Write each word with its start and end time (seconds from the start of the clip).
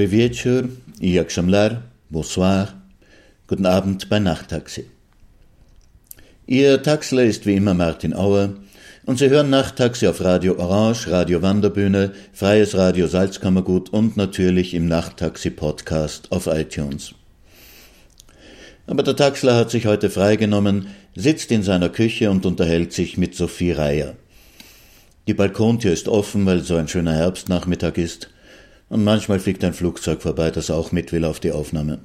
Dobry 0.00 0.08
wieczór 0.08 0.68
i 1.00 1.20
bonsoir, 2.10 2.68
guten 3.46 3.66
Abend 3.66 4.08
bei 4.08 4.18
Nachttaxi. 4.18 4.84
Ihr 6.46 6.82
Taxler 6.82 7.24
ist 7.24 7.44
wie 7.44 7.56
immer 7.56 7.74
Martin 7.74 8.14
Auer 8.14 8.54
und 9.04 9.18
Sie 9.18 9.28
hören 9.28 9.50
Nachttaxi 9.50 10.06
auf 10.06 10.24
Radio 10.24 10.58
Orange, 10.58 11.10
Radio 11.10 11.42
Wanderbühne, 11.42 12.12
Freies 12.32 12.74
Radio 12.74 13.08
Salzkammergut 13.08 13.90
und 13.90 14.16
natürlich 14.16 14.72
im 14.72 14.88
Nachttaxi 14.88 15.50
Podcast 15.50 16.32
auf 16.32 16.46
iTunes. 16.46 17.12
Aber 18.86 19.02
der 19.02 19.16
Taxler 19.16 19.54
hat 19.54 19.70
sich 19.70 19.84
heute 19.84 20.08
freigenommen, 20.08 20.86
sitzt 21.14 21.52
in 21.52 21.62
seiner 21.62 21.90
Küche 21.90 22.30
und 22.30 22.46
unterhält 22.46 22.94
sich 22.94 23.18
mit 23.18 23.34
Sophie 23.34 23.72
Reier. 23.72 24.14
Die 25.28 25.34
Balkontür 25.34 25.92
ist 25.92 26.08
offen, 26.08 26.46
weil 26.46 26.60
so 26.60 26.76
ein 26.76 26.88
schöner 26.88 27.12
Herbstnachmittag 27.12 27.98
ist 27.98 28.30
und 28.90 29.02
manchmal 29.04 29.40
fliegt 29.40 29.64
ein 29.64 29.72
Flugzeug 29.72 30.20
vorbei, 30.20 30.50
das 30.50 30.70
auch 30.70 30.92
mit 30.92 31.12
will 31.12 31.24
auf 31.24 31.40
die 31.40 31.52
Aufnahme. 31.52 32.00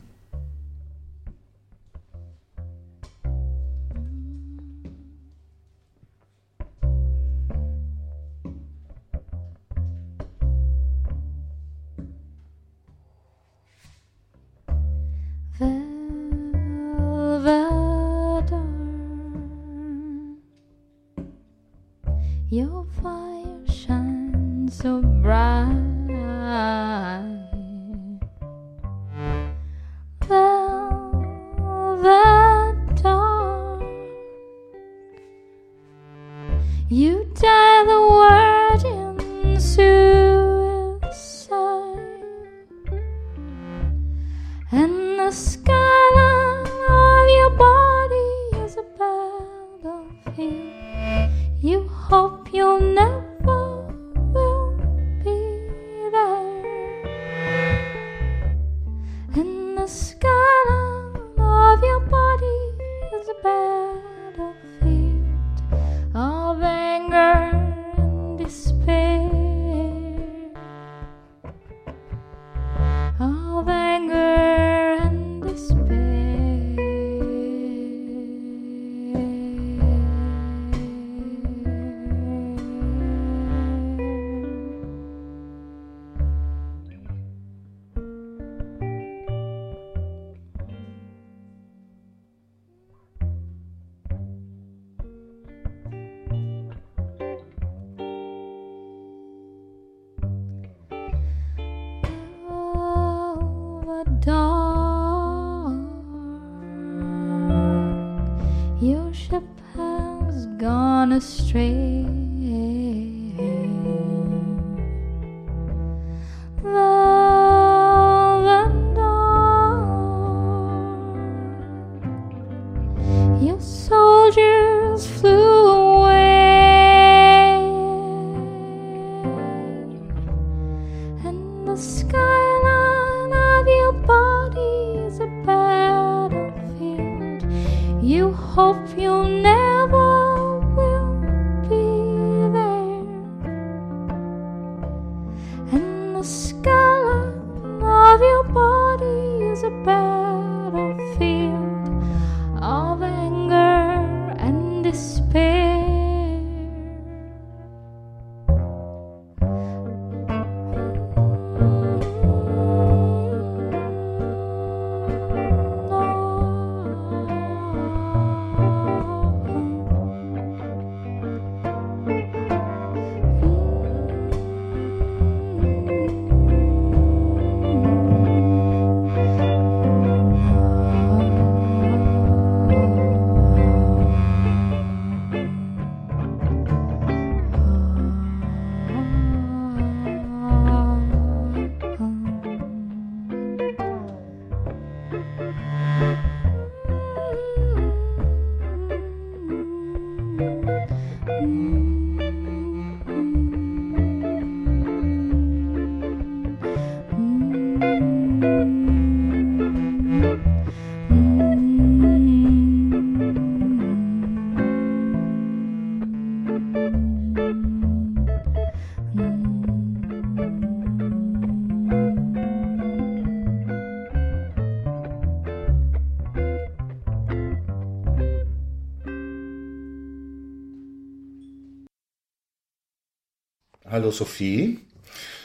Hallo 234.06 234.14
Sophie. 234.14 234.86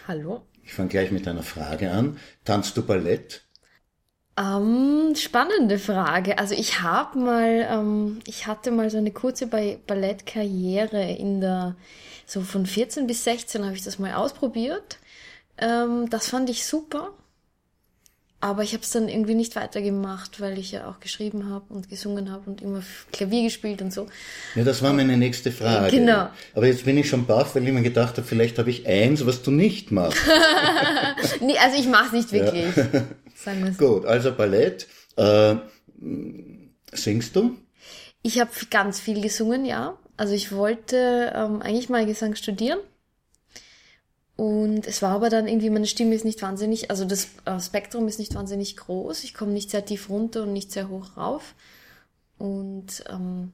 Hallo. 0.06 0.42
Ich 0.62 0.74
fange 0.74 0.90
gleich 0.90 1.10
mit 1.10 1.26
einer 1.26 1.42
Frage 1.42 1.90
an. 1.92 2.18
Tanzt 2.44 2.76
du 2.76 2.82
Ballett? 2.84 3.40
Ähm, 4.36 5.14
spannende 5.16 5.78
Frage. 5.78 6.36
Also 6.38 6.54
ich 6.54 6.82
habe 6.82 7.18
mal, 7.18 7.66
ähm, 7.70 8.18
ich 8.26 8.46
hatte 8.46 8.70
mal 8.70 8.90
so 8.90 8.98
eine 8.98 9.12
kurze 9.12 9.46
ba 9.46 9.76
Ballettkarriere 9.86 11.10
in 11.10 11.40
der, 11.40 11.74
so 12.26 12.42
von 12.42 12.66
14 12.66 13.06
bis 13.06 13.24
16 13.24 13.64
habe 13.64 13.76
ich 13.76 13.82
das 13.82 13.98
mal 13.98 14.12
ausprobiert. 14.12 14.98
Ähm, 15.56 16.10
das 16.10 16.28
fand 16.28 16.50
ich 16.50 16.66
super. 16.66 17.14
Aber 18.42 18.62
ich 18.62 18.72
habe 18.72 18.82
es 18.82 18.90
dann 18.90 19.08
irgendwie 19.08 19.34
nicht 19.34 19.54
weitergemacht, 19.54 20.40
weil 20.40 20.58
ich 20.58 20.72
ja 20.72 20.88
auch 20.88 20.98
geschrieben 20.98 21.50
habe 21.50 21.66
und 21.68 21.90
gesungen 21.90 22.32
habe 22.32 22.48
und 22.48 22.62
immer 22.62 22.82
Klavier 23.12 23.42
gespielt 23.42 23.82
und 23.82 23.92
so. 23.92 24.06
Ja, 24.54 24.64
das 24.64 24.82
war 24.82 24.94
meine 24.94 25.18
nächste 25.18 25.52
Frage. 25.52 25.94
Genau. 25.94 26.30
Aber 26.54 26.66
jetzt 26.66 26.86
bin 26.86 26.96
ich 26.96 27.08
schon 27.08 27.26
baff, 27.26 27.54
weil 27.54 27.68
ich 27.68 27.74
mir 27.74 27.82
gedacht 27.82 28.16
habe, 28.16 28.26
vielleicht 28.26 28.58
habe 28.58 28.70
ich 28.70 28.86
eins, 28.86 29.26
was 29.26 29.42
du 29.42 29.50
nicht 29.50 29.90
machst. 29.90 30.18
nee, 31.42 31.58
also 31.58 31.78
ich 31.78 31.86
mache 31.86 32.06
es 32.06 32.12
nicht 32.12 32.32
wirklich. 32.32 32.74
Ja. 32.76 32.84
Sagen 33.34 33.64
wir 33.64 33.72
Gut, 33.72 34.06
also 34.06 34.32
Ballett. 34.32 34.88
Äh, 35.16 35.56
singst 36.92 37.36
du? 37.36 37.58
Ich 38.22 38.40
habe 38.40 38.50
ganz 38.70 39.00
viel 39.00 39.20
gesungen, 39.20 39.66
ja. 39.66 39.98
Also 40.16 40.32
ich 40.32 40.52
wollte 40.52 41.32
ähm, 41.34 41.60
eigentlich 41.60 41.90
mal 41.90 42.06
Gesang 42.06 42.36
studieren 42.36 42.78
und 44.40 44.86
es 44.86 45.02
war 45.02 45.10
aber 45.10 45.28
dann 45.28 45.46
irgendwie, 45.46 45.68
meine 45.68 45.86
Stimme 45.86 46.14
ist 46.14 46.24
nicht 46.24 46.40
wahnsinnig, 46.40 46.90
also 46.90 47.04
das 47.04 47.28
äh, 47.44 47.60
Spektrum 47.60 48.08
ist 48.08 48.18
nicht 48.18 48.34
wahnsinnig 48.34 48.74
groß. 48.74 49.22
Ich 49.24 49.34
komme 49.34 49.52
nicht 49.52 49.68
sehr 49.68 49.84
tief 49.84 50.08
runter 50.08 50.44
und 50.44 50.54
nicht 50.54 50.72
sehr 50.72 50.88
hoch 50.88 51.18
rauf. 51.18 51.54
Und 52.38 53.04
ähm, 53.10 53.52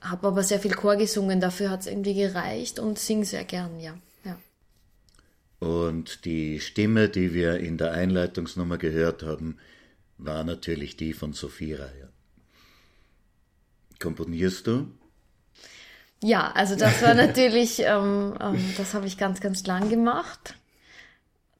habe 0.00 0.26
aber 0.26 0.42
sehr 0.42 0.58
viel 0.58 0.74
Chor 0.74 0.96
gesungen, 0.96 1.40
dafür 1.40 1.70
hat 1.70 1.82
es 1.82 1.86
irgendwie 1.86 2.14
gereicht 2.14 2.80
und 2.80 2.98
singe 2.98 3.24
sehr 3.24 3.44
gern, 3.44 3.78
ja. 3.78 3.96
ja. 4.24 4.36
Und 5.60 6.24
die 6.24 6.58
Stimme, 6.58 7.08
die 7.08 7.32
wir 7.32 7.60
in 7.60 7.78
der 7.78 7.92
Einleitungsnummer 7.92 8.78
gehört 8.78 9.22
haben, 9.22 9.58
war 10.18 10.42
natürlich 10.42 10.96
die 10.96 11.12
von 11.12 11.34
Sophie 11.34 11.74
Reier. 11.74 12.12
Komponierst 14.00 14.66
du? 14.66 14.88
Ja, 16.22 16.50
also 16.52 16.76
das 16.76 17.02
war 17.02 17.14
natürlich, 17.14 17.80
ähm, 17.80 18.36
ähm, 18.40 18.74
das 18.76 18.94
habe 18.94 19.06
ich 19.06 19.18
ganz, 19.18 19.40
ganz 19.40 19.66
lang 19.66 19.88
gemacht. 19.88 20.54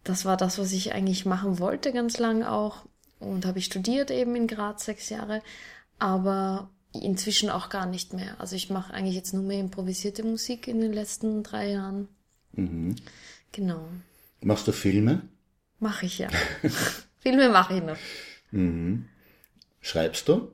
Das 0.04 0.24
war 0.24 0.36
das, 0.36 0.58
was 0.58 0.72
ich 0.72 0.92
eigentlich 0.92 1.26
machen 1.26 1.58
wollte, 1.58 1.92
ganz 1.92 2.18
lang 2.18 2.42
auch. 2.42 2.84
Und 3.18 3.46
habe 3.46 3.58
ich 3.58 3.64
studiert 3.64 4.10
eben 4.10 4.36
in 4.36 4.46
Graz 4.46 4.84
sechs 4.84 5.08
Jahre, 5.08 5.42
aber 5.98 6.70
inzwischen 6.92 7.50
auch 7.50 7.70
gar 7.70 7.86
nicht 7.86 8.12
mehr. 8.12 8.38
Also 8.40 8.56
ich 8.56 8.70
mache 8.70 8.92
eigentlich 8.94 9.16
jetzt 9.16 9.34
nur 9.34 9.42
mehr 9.42 9.58
improvisierte 9.58 10.22
Musik 10.22 10.68
in 10.68 10.80
den 10.80 10.92
letzten 10.92 11.42
drei 11.42 11.70
Jahren. 11.70 12.08
Mhm. 12.52 12.96
Genau. 13.52 13.88
Machst 14.42 14.68
du 14.68 14.72
Filme? 14.72 15.22
Mache 15.80 16.06
ich 16.06 16.18
ja. 16.18 16.28
Filme 17.20 17.48
mache 17.48 17.76
ich 17.76 17.82
noch. 17.82 17.96
Mhm. 18.50 19.08
Schreibst 19.80 20.28
du? 20.28 20.52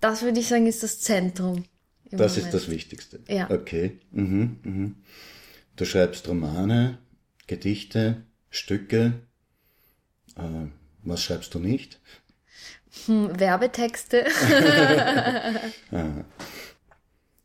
Das 0.00 0.22
würde 0.22 0.40
ich 0.40 0.48
sagen, 0.48 0.66
ist 0.66 0.82
das 0.82 1.00
Zentrum 1.00 1.64
das 2.10 2.36
Moment. 2.36 2.54
ist 2.54 2.54
das 2.54 2.70
Wichtigste. 2.70 3.20
Ja. 3.28 3.50
Okay. 3.50 3.98
Mhm, 4.10 4.58
mhm. 4.62 4.96
Du 5.76 5.84
schreibst 5.84 6.26
Romane, 6.28 6.98
Gedichte, 7.46 8.24
Stücke. 8.50 9.14
Äh, 10.36 10.66
was 11.02 11.22
schreibst 11.22 11.54
du 11.54 11.58
nicht? 11.58 12.00
Hm, 13.06 13.38
Werbetexte. 13.38 14.26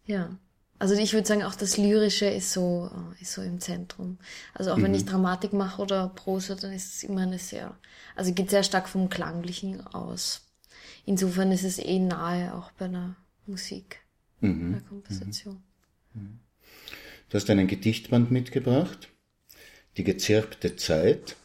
ja. 0.06 0.38
Also 0.80 0.96
ich 0.96 1.14
würde 1.14 1.28
sagen, 1.28 1.44
auch 1.44 1.56
das 1.56 1.78
Lyrische 1.78 2.26
ist 2.26 2.52
so, 2.52 2.90
äh, 2.92 3.22
ist 3.22 3.34
so 3.34 3.42
im 3.42 3.60
Zentrum. 3.62 4.18
Also 4.54 4.72
auch 4.72 4.78
mhm. 4.78 4.84
wenn 4.84 4.96
ich 4.96 5.06
Dramatik 5.06 5.54
mache 5.54 5.82
oder 5.82 6.10
Prosa, 6.10 6.56
dann 6.56 6.74
ist 6.74 6.96
es 6.96 7.04
immer 7.04 7.22
eine 7.22 7.40
sehr, 7.40 7.78
also 8.16 8.34
geht 8.34 8.50
sehr 8.50 8.64
stark 8.64 8.90
vom 8.90 9.10
Klanglichen 9.10 9.86
aus. 9.88 10.42
Insofern 11.06 11.52
ist 11.52 11.64
es 11.64 11.80
eh 11.80 12.00
nahe 12.00 12.54
auch 12.54 12.72
bei 12.72 12.86
einer 12.86 13.16
Musik 13.46 14.03
mhm. 14.48 14.72
der 14.74 14.82
Komposition. 14.82 15.64
Mhm. 16.14 16.40
Du 17.30 17.38
hast 17.38 17.50
einen 17.50 17.68
Gedichtband 17.68 18.32
mitgebracht, 18.32 19.10
Die 19.98 20.04
gezirpte 20.04 20.76
Zeit. 20.76 21.36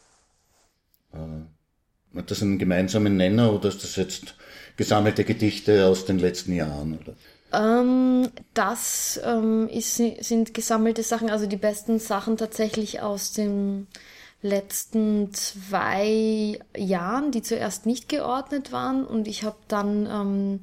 Äh, 1.13 2.17
hat 2.17 2.31
das 2.31 2.41
einen 2.41 2.57
gemeinsamen 2.57 3.17
Nenner 3.17 3.53
oder 3.53 3.69
ist 3.69 3.83
das 3.83 3.95
jetzt 3.95 4.35
gesammelte 4.77 5.23
Gedichte 5.23 5.85
aus 5.87 6.05
den 6.05 6.19
letzten 6.19 6.53
Jahren? 6.53 6.97
Oder? 6.99 7.15
Ähm, 7.51 8.29
das 8.53 9.19
ähm, 9.23 9.67
ist, 9.67 9.95
sind 9.95 10.53
gesammelte 10.53 11.03
Sachen, 11.03 11.29
also 11.29 11.45
die 11.47 11.57
besten 11.57 11.99
Sachen 11.99 12.37
tatsächlich 12.37 13.01
aus 13.01 13.33
den 13.33 13.87
letzten 14.41 15.33
zwei 15.33 16.59
Jahren, 16.77 17.31
die 17.31 17.41
zuerst 17.41 17.85
nicht 17.85 18.07
geordnet 18.07 18.71
waren 18.71 19.05
und 19.05 19.27
ich 19.27 19.43
habe 19.43 19.57
dann 19.67 20.05
ähm, 20.05 20.59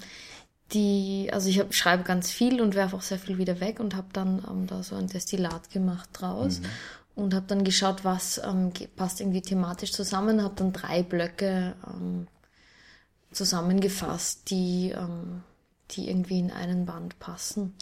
die, 0.72 1.30
also 1.32 1.48
ich 1.48 1.60
hab, 1.60 1.74
schreibe 1.74 2.02
ganz 2.02 2.30
viel 2.30 2.60
und 2.60 2.74
werfe 2.74 2.96
auch 2.96 3.02
sehr 3.02 3.18
viel 3.18 3.38
wieder 3.38 3.60
weg 3.60 3.78
und 3.80 3.94
habe 3.94 4.08
dann 4.12 4.44
ähm, 4.48 4.66
da 4.66 4.82
so 4.82 4.96
ein 4.96 5.06
Destillat 5.06 5.70
gemacht 5.70 6.08
draus 6.12 6.60
mhm. 6.60 6.66
und 7.14 7.34
habe 7.34 7.46
dann 7.46 7.64
geschaut, 7.64 8.04
was 8.04 8.38
ähm, 8.38 8.72
passt 8.96 9.20
irgendwie 9.20 9.42
thematisch 9.42 9.92
zusammen, 9.92 10.42
habe 10.42 10.54
dann 10.56 10.72
drei 10.72 11.02
Blöcke 11.02 11.74
ähm, 11.86 12.26
zusammengefasst, 13.30 14.50
die, 14.50 14.92
ähm, 14.96 15.42
die 15.92 16.08
irgendwie 16.08 16.40
in 16.40 16.50
einen 16.50 16.84
Band 16.84 17.18
passen. 17.20 17.74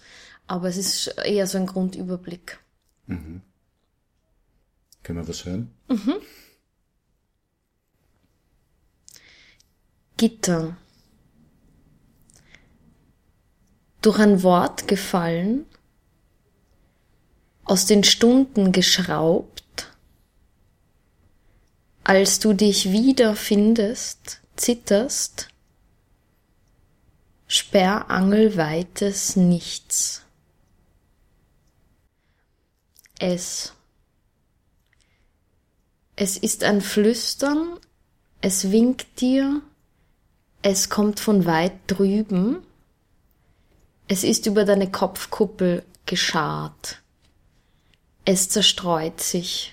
Aber 0.46 0.68
es 0.68 0.76
ist 0.76 1.06
eher 1.24 1.46
so 1.46 1.56
ein 1.56 1.66
Grundüberblick. 1.66 2.58
Mhm. 3.06 3.40
Können 5.02 5.18
wir 5.20 5.28
was 5.28 5.44
hören? 5.46 5.70
Mhm. 5.88 6.14
Gitter 10.16 10.76
durch 14.04 14.18
ein 14.18 14.42
Wort 14.42 14.86
gefallen, 14.86 15.64
aus 17.64 17.86
den 17.86 18.04
Stunden 18.04 18.70
geschraubt, 18.72 19.90
als 22.04 22.38
du 22.38 22.52
dich 22.52 22.92
wiederfindest, 22.92 24.42
zitterst, 24.56 25.48
sperrangelweites 27.46 29.36
Nichts. 29.36 30.22
Es. 33.18 33.72
Es 36.16 36.36
ist 36.36 36.62
ein 36.62 36.82
Flüstern, 36.82 37.78
es 38.42 38.70
winkt 38.70 39.20
dir, 39.20 39.62
es 40.62 40.90
kommt 40.90 41.20
von 41.20 41.46
weit 41.46 41.72
drüben, 41.86 42.62
es 44.08 44.24
ist 44.24 44.46
über 44.46 44.64
deine 44.64 44.90
Kopfkuppel 44.90 45.84
geschart. 46.06 47.02
Es 48.24 48.48
zerstreut 48.48 49.20
sich. 49.20 49.72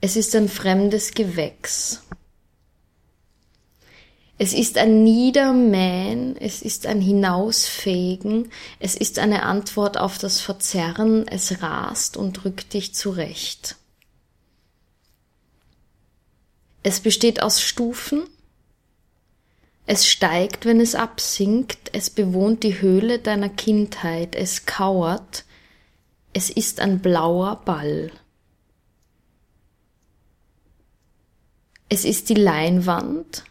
Es 0.00 0.16
ist 0.16 0.34
ein 0.36 0.48
fremdes 0.48 1.12
Gewächs. 1.12 2.02
Es 4.38 4.52
ist 4.52 4.76
ein 4.76 5.02
Niedermähen, 5.02 6.36
es 6.36 6.60
ist 6.60 6.86
ein 6.86 7.00
Hinausfegen, 7.00 8.52
es 8.78 8.94
ist 8.94 9.18
eine 9.18 9.44
Antwort 9.44 9.96
auf 9.96 10.18
das 10.18 10.40
Verzerren, 10.40 11.26
es 11.26 11.62
rast 11.62 12.18
und 12.18 12.44
rückt 12.44 12.74
dich 12.74 12.94
zurecht. 12.94 13.76
Es 16.82 17.00
besteht 17.00 17.42
aus 17.42 17.62
Stufen, 17.62 18.24
es 19.86 20.08
steigt, 20.08 20.64
wenn 20.64 20.80
es 20.80 20.96
absinkt, 20.96 21.90
es 21.92 22.10
bewohnt 22.10 22.64
die 22.64 22.80
Höhle 22.80 23.20
deiner 23.20 23.48
Kindheit, 23.48 24.34
es 24.34 24.66
kauert, 24.66 25.44
es 26.32 26.50
ist 26.50 26.80
ein 26.80 27.00
blauer 27.00 27.62
Ball. 27.64 28.10
Es 31.88 32.04
ist 32.04 32.28
die 32.28 32.34
Leinwand, 32.34 33.44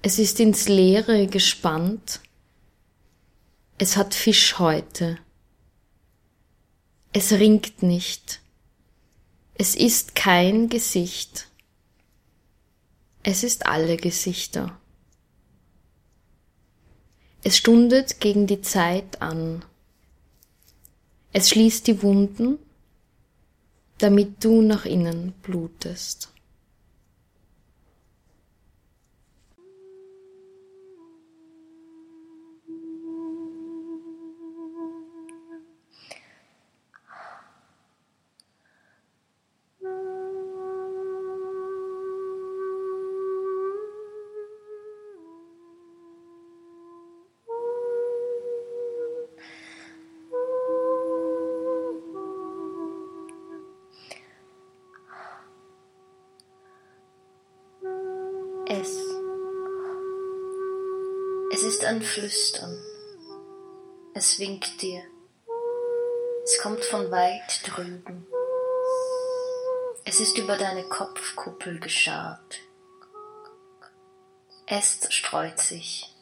es 0.00 0.18
ist 0.18 0.40
ins 0.40 0.66
Leere 0.66 1.26
gespannt, 1.26 2.20
es 3.76 3.98
hat 3.98 4.14
Fischhäute, 4.14 5.18
es 7.12 7.32
ringt 7.32 7.82
nicht, 7.82 8.40
es 9.52 9.74
ist 9.74 10.14
kein 10.14 10.70
Gesicht, 10.70 11.48
es 13.22 13.44
ist 13.44 13.66
alle 13.66 13.98
Gesichter. 13.98 14.80
Es 17.46 17.58
stundet 17.58 18.18
gegen 18.18 18.48
die 18.48 18.60
Zeit 18.60 19.22
an. 19.22 19.64
Es 21.32 21.48
schließt 21.48 21.86
die 21.86 22.02
Wunden, 22.02 22.58
damit 23.98 24.42
du 24.42 24.62
nach 24.62 24.84
innen 24.84 25.32
blutest. 25.44 26.32
Ein 61.86 62.02
Flüstern. 62.02 62.76
Es 64.12 64.38
winkt 64.38 64.82
dir. 64.82 65.02
Es 66.44 66.58
kommt 66.60 66.84
von 66.84 67.10
weit 67.10 67.60
drüben. 67.64 68.26
Es 70.04 70.20
ist 70.20 70.36
über 70.36 70.56
deine 70.56 70.82
Kopfkuppel 70.84 71.78
geschart. 71.78 72.58
Es 74.66 75.00
streut 75.10 75.60
sich. 75.60 76.12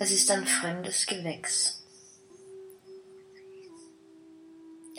Es 0.00 0.10
ist 0.10 0.30
ein 0.30 0.46
fremdes 0.46 1.06
Gewächs. 1.06 1.84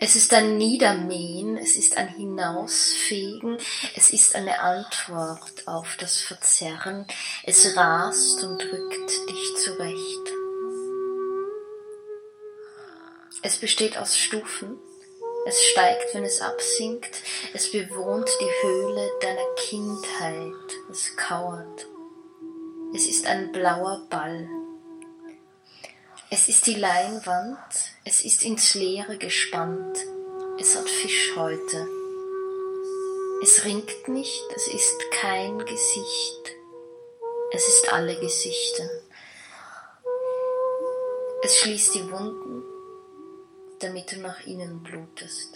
Es 0.01 0.15
ist 0.15 0.34
ein 0.34 0.58
Niedermähen, 0.58 1.58
es 1.58 1.75
ist 1.75 1.98
ein 1.98 2.08
Hinausfegen, 2.08 3.58
es 3.98 4.12
ist 4.12 4.34
eine 4.34 4.62
Antwort 4.62 5.68
auf 5.68 5.98
das 6.00 6.22
Verzerren, 6.22 7.06
es 7.44 7.75
rast 7.75 8.41
und 8.46 8.63
rückt 8.63 9.29
dich 9.29 9.56
zurecht. 9.58 10.34
Es 13.41 13.58
besteht 13.58 13.98
aus 13.98 14.18
Stufen, 14.18 14.77
es 15.46 15.62
steigt, 15.63 16.13
wenn 16.13 16.24
es 16.24 16.39
absinkt, 16.39 17.22
es 17.53 17.70
bewohnt 17.70 18.29
die 18.39 18.68
Höhle 18.68 19.12
deiner 19.22 19.53
Kindheit, 19.58 20.77
es 20.89 21.18
kauert. 21.18 21.88
Es 22.96 23.06
ist 23.06 23.25
ein 23.25 23.51
blauer 23.51 24.08
Ball. 24.10 24.48
Es 26.31 26.48
ist 26.48 26.67
die 26.67 26.75
Leinwand, 26.75 27.57
es 28.05 28.24
ist 28.24 28.43
ins 28.43 28.75
Leere 28.75 29.17
gespannt, 29.17 29.98
es 30.59 30.77
hat 30.77 30.88
Fischhäute. 30.88 31.88
Es 33.41 33.65
ringt 33.65 34.07
nicht, 34.07 34.45
es 34.55 34.67
ist 34.67 35.12
kein 35.12 35.57
Gesicht, 35.57 36.51
es 37.51 37.67
ist 37.67 37.91
alle 37.91 38.15
Gesichter. 38.19 38.88
Es 41.41 41.57
schließt 41.57 41.95
die 41.95 42.12
Wunden, 42.12 42.63
damit 43.79 44.12
du 44.12 44.17
nach 44.17 44.45
innen 44.45 44.83
blutest. 44.83 45.55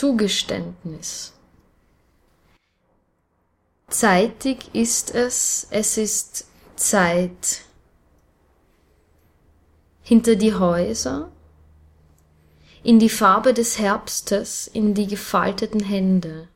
Zugeständnis. 0.00 1.34
Zeitig 3.88 4.74
ist 4.74 5.14
es, 5.14 5.66
es 5.68 5.98
ist 5.98 6.46
Zeit. 6.74 7.66
Hinter 10.00 10.36
die 10.36 10.54
Häuser, 10.54 11.30
in 12.82 12.98
die 12.98 13.10
Farbe 13.10 13.52
des 13.52 13.78
Herbstes, 13.78 14.68
in 14.68 14.94
die 14.94 15.06
gefalteten 15.06 15.84
Hände. 15.84 16.48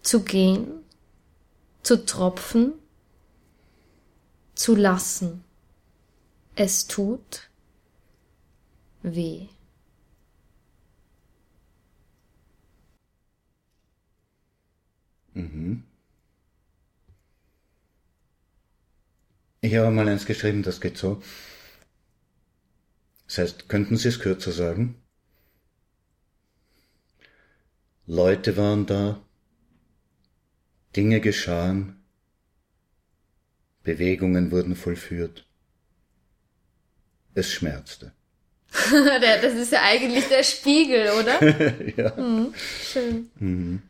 Zu 0.00 0.22
gehen, 0.22 0.82
zu 1.82 2.06
tropfen, 2.06 2.72
zu 4.54 4.74
lassen. 4.74 5.44
Es 6.56 6.86
tut 6.86 7.50
weh. 9.02 9.48
Mhm. 15.34 15.84
Ich 19.62 19.74
habe 19.76 19.90
mal 19.90 20.08
eins 20.08 20.26
geschrieben, 20.26 20.62
das 20.62 20.80
geht 20.80 20.96
so. 20.96 21.22
Das 23.26 23.38
heißt, 23.38 23.68
könnten 23.68 23.96
Sie 23.96 24.08
es 24.08 24.18
kürzer 24.18 24.52
sagen? 24.52 24.96
Leute 28.06 28.56
waren 28.56 28.86
da, 28.86 29.20
Dinge 30.96 31.20
geschahen, 31.20 32.02
Bewegungen 33.84 34.50
wurden 34.50 34.74
vollführt. 34.74 35.46
Es 37.34 37.52
schmerzte. 37.52 38.12
das 38.72 39.54
ist 39.54 39.72
ja 39.72 39.82
eigentlich 39.82 40.26
der 40.26 40.42
Spiegel, 40.42 41.10
oder? 41.10 41.42
ja. 41.96 42.16
Mhm, 42.16 42.54
schön. 42.82 43.30
Mhm. 43.38 43.82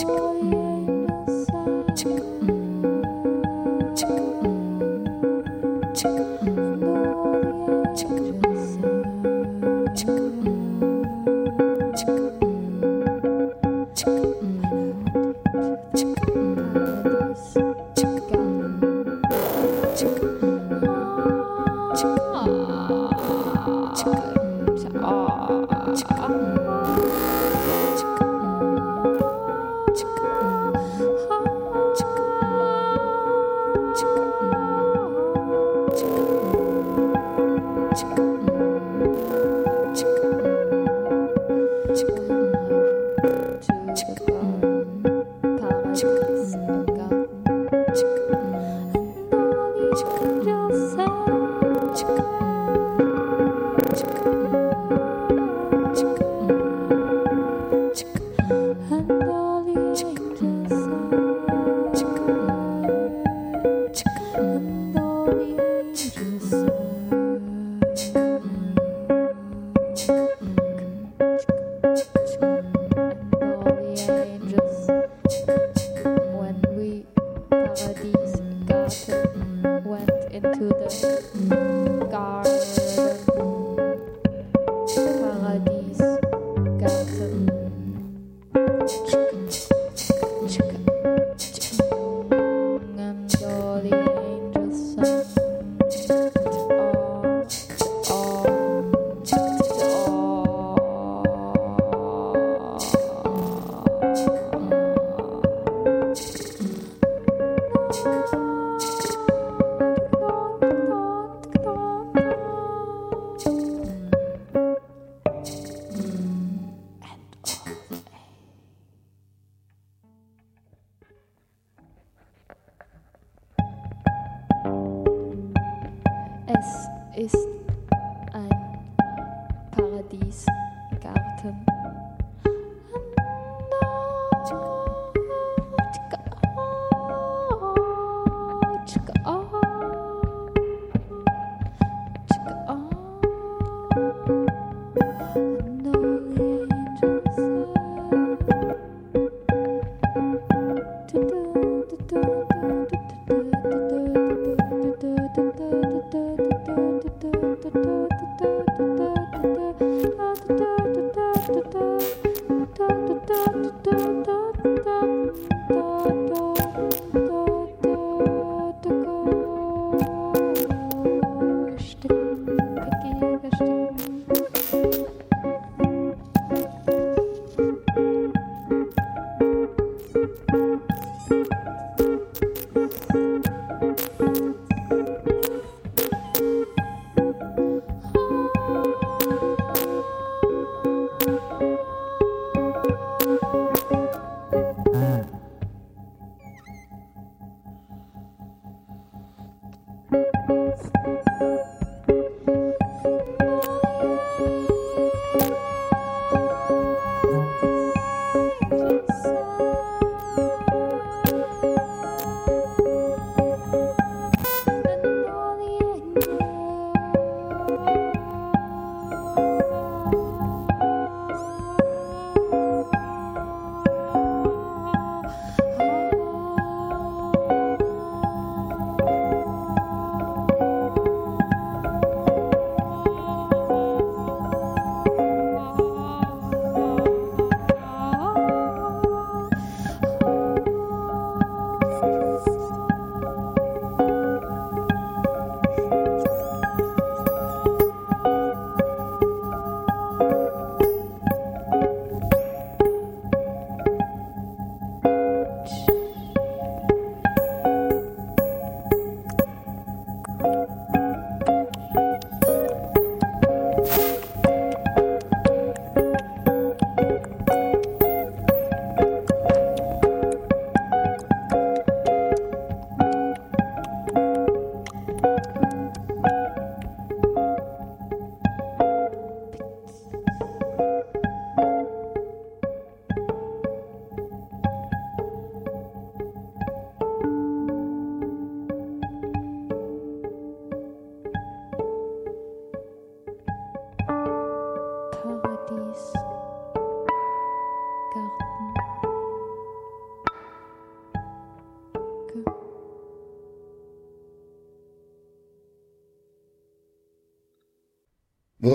слушать. 0.00 0.29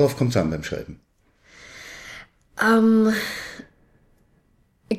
Worauf 0.05 0.17
kommt 0.17 0.35
es 0.35 0.37
an 0.37 0.51
beim 0.51 0.63
Schreiben? 0.63 0.99
Ähm, 2.61 3.11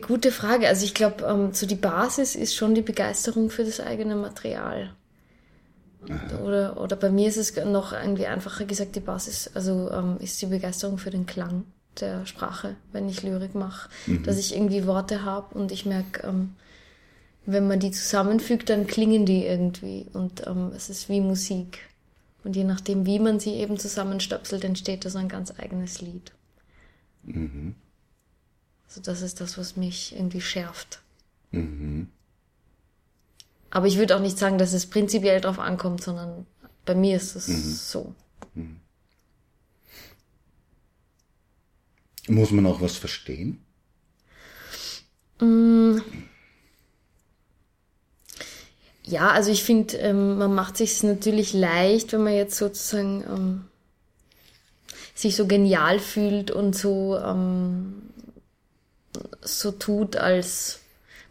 gute 0.00 0.32
Frage. 0.32 0.66
Also 0.66 0.84
ich 0.84 0.94
glaube, 0.94 1.24
ähm, 1.24 1.52
so 1.52 1.64
die 1.64 1.76
Basis 1.76 2.34
ist 2.34 2.56
schon 2.56 2.74
die 2.74 2.82
Begeisterung 2.82 3.50
für 3.50 3.62
das 3.62 3.78
eigene 3.78 4.16
Material. 4.16 4.96
Oder, 6.42 6.80
oder 6.80 6.96
bei 6.96 7.08
mir 7.08 7.28
ist 7.28 7.36
es 7.36 7.54
noch 7.54 7.92
irgendwie 7.92 8.26
einfacher 8.26 8.64
gesagt, 8.64 8.96
die 8.96 9.00
Basis, 9.00 9.48
also 9.54 9.92
ähm, 9.92 10.16
ist 10.18 10.42
die 10.42 10.46
Begeisterung 10.46 10.98
für 10.98 11.10
den 11.10 11.26
Klang 11.26 11.62
der 12.00 12.26
Sprache, 12.26 12.74
wenn 12.90 13.08
ich 13.08 13.22
Lyrik 13.22 13.54
mache. 13.54 13.88
Dass 14.24 14.38
ich 14.38 14.56
irgendwie 14.56 14.88
Worte 14.88 15.22
habe 15.22 15.56
und 15.56 15.70
ich 15.70 15.86
merke, 15.86 16.26
ähm, 16.26 16.56
wenn 17.44 17.68
man 17.68 17.78
die 17.78 17.92
zusammenfügt, 17.92 18.70
dann 18.70 18.88
klingen 18.88 19.24
die 19.24 19.46
irgendwie. 19.46 20.06
Und 20.12 20.44
ähm, 20.48 20.72
es 20.74 20.90
ist 20.90 21.08
wie 21.08 21.20
Musik. 21.20 21.78
Und 22.46 22.54
je 22.54 22.62
nachdem, 22.62 23.06
wie 23.06 23.18
man 23.18 23.40
sie 23.40 23.54
eben 23.54 23.76
zusammenstöpselt, 23.76 24.62
entsteht 24.62 25.04
da 25.04 25.10
so 25.10 25.18
ein 25.18 25.28
ganz 25.28 25.52
eigenes 25.58 26.00
Lied. 26.00 26.30
Also 28.86 29.00
das 29.02 29.20
ist 29.20 29.40
das, 29.40 29.58
was 29.58 29.74
mich 29.74 30.14
irgendwie 30.14 30.40
schärft. 30.40 31.02
Aber 33.70 33.88
ich 33.88 33.98
würde 33.98 34.14
auch 34.14 34.20
nicht 34.20 34.38
sagen, 34.38 34.58
dass 34.58 34.74
es 34.74 34.86
prinzipiell 34.86 35.40
drauf 35.40 35.58
ankommt, 35.58 36.04
sondern 36.04 36.46
bei 36.84 36.94
mir 36.94 37.16
ist 37.16 37.34
es 37.34 37.90
so. 37.90 38.14
Muss 42.28 42.52
man 42.52 42.66
auch 42.66 42.80
was 42.80 42.96
verstehen? 42.96 43.58
Ja, 49.06 49.30
also 49.30 49.52
ich 49.52 49.62
finde, 49.62 49.96
ähm, 49.98 50.36
man 50.38 50.54
macht 50.54 50.76
sich 50.76 51.02
natürlich 51.04 51.52
leicht, 51.52 52.12
wenn 52.12 52.24
man 52.24 52.34
jetzt 52.34 52.56
sozusagen 52.58 53.22
ähm, 53.28 53.64
sich 55.14 55.36
so 55.36 55.46
genial 55.46 56.00
fühlt 56.00 56.50
und 56.50 56.76
so 56.76 57.16
ähm, 57.16 58.02
so 59.42 59.70
tut, 59.70 60.16
als 60.16 60.80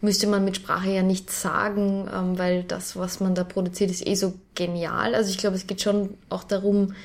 müsste 0.01 0.27
man 0.27 0.45
mit 0.45 0.55
Sprache 0.55 0.89
ja 0.89 1.03
nichts 1.03 1.41
sagen, 1.41 2.09
ähm, 2.13 2.37
weil 2.37 2.63
das, 2.63 2.95
was 2.95 3.19
man 3.19 3.35
da 3.35 3.43
produziert, 3.43 3.91
ist 3.91 4.07
eh 4.07 4.15
so 4.15 4.33
genial. 4.55 5.13
Also 5.13 5.29
ich 5.29 5.37
glaube, 5.37 5.57
es 5.57 5.67
geht 5.67 5.81
schon 5.81 6.17
auch 6.29 6.45
darum, 6.45 6.95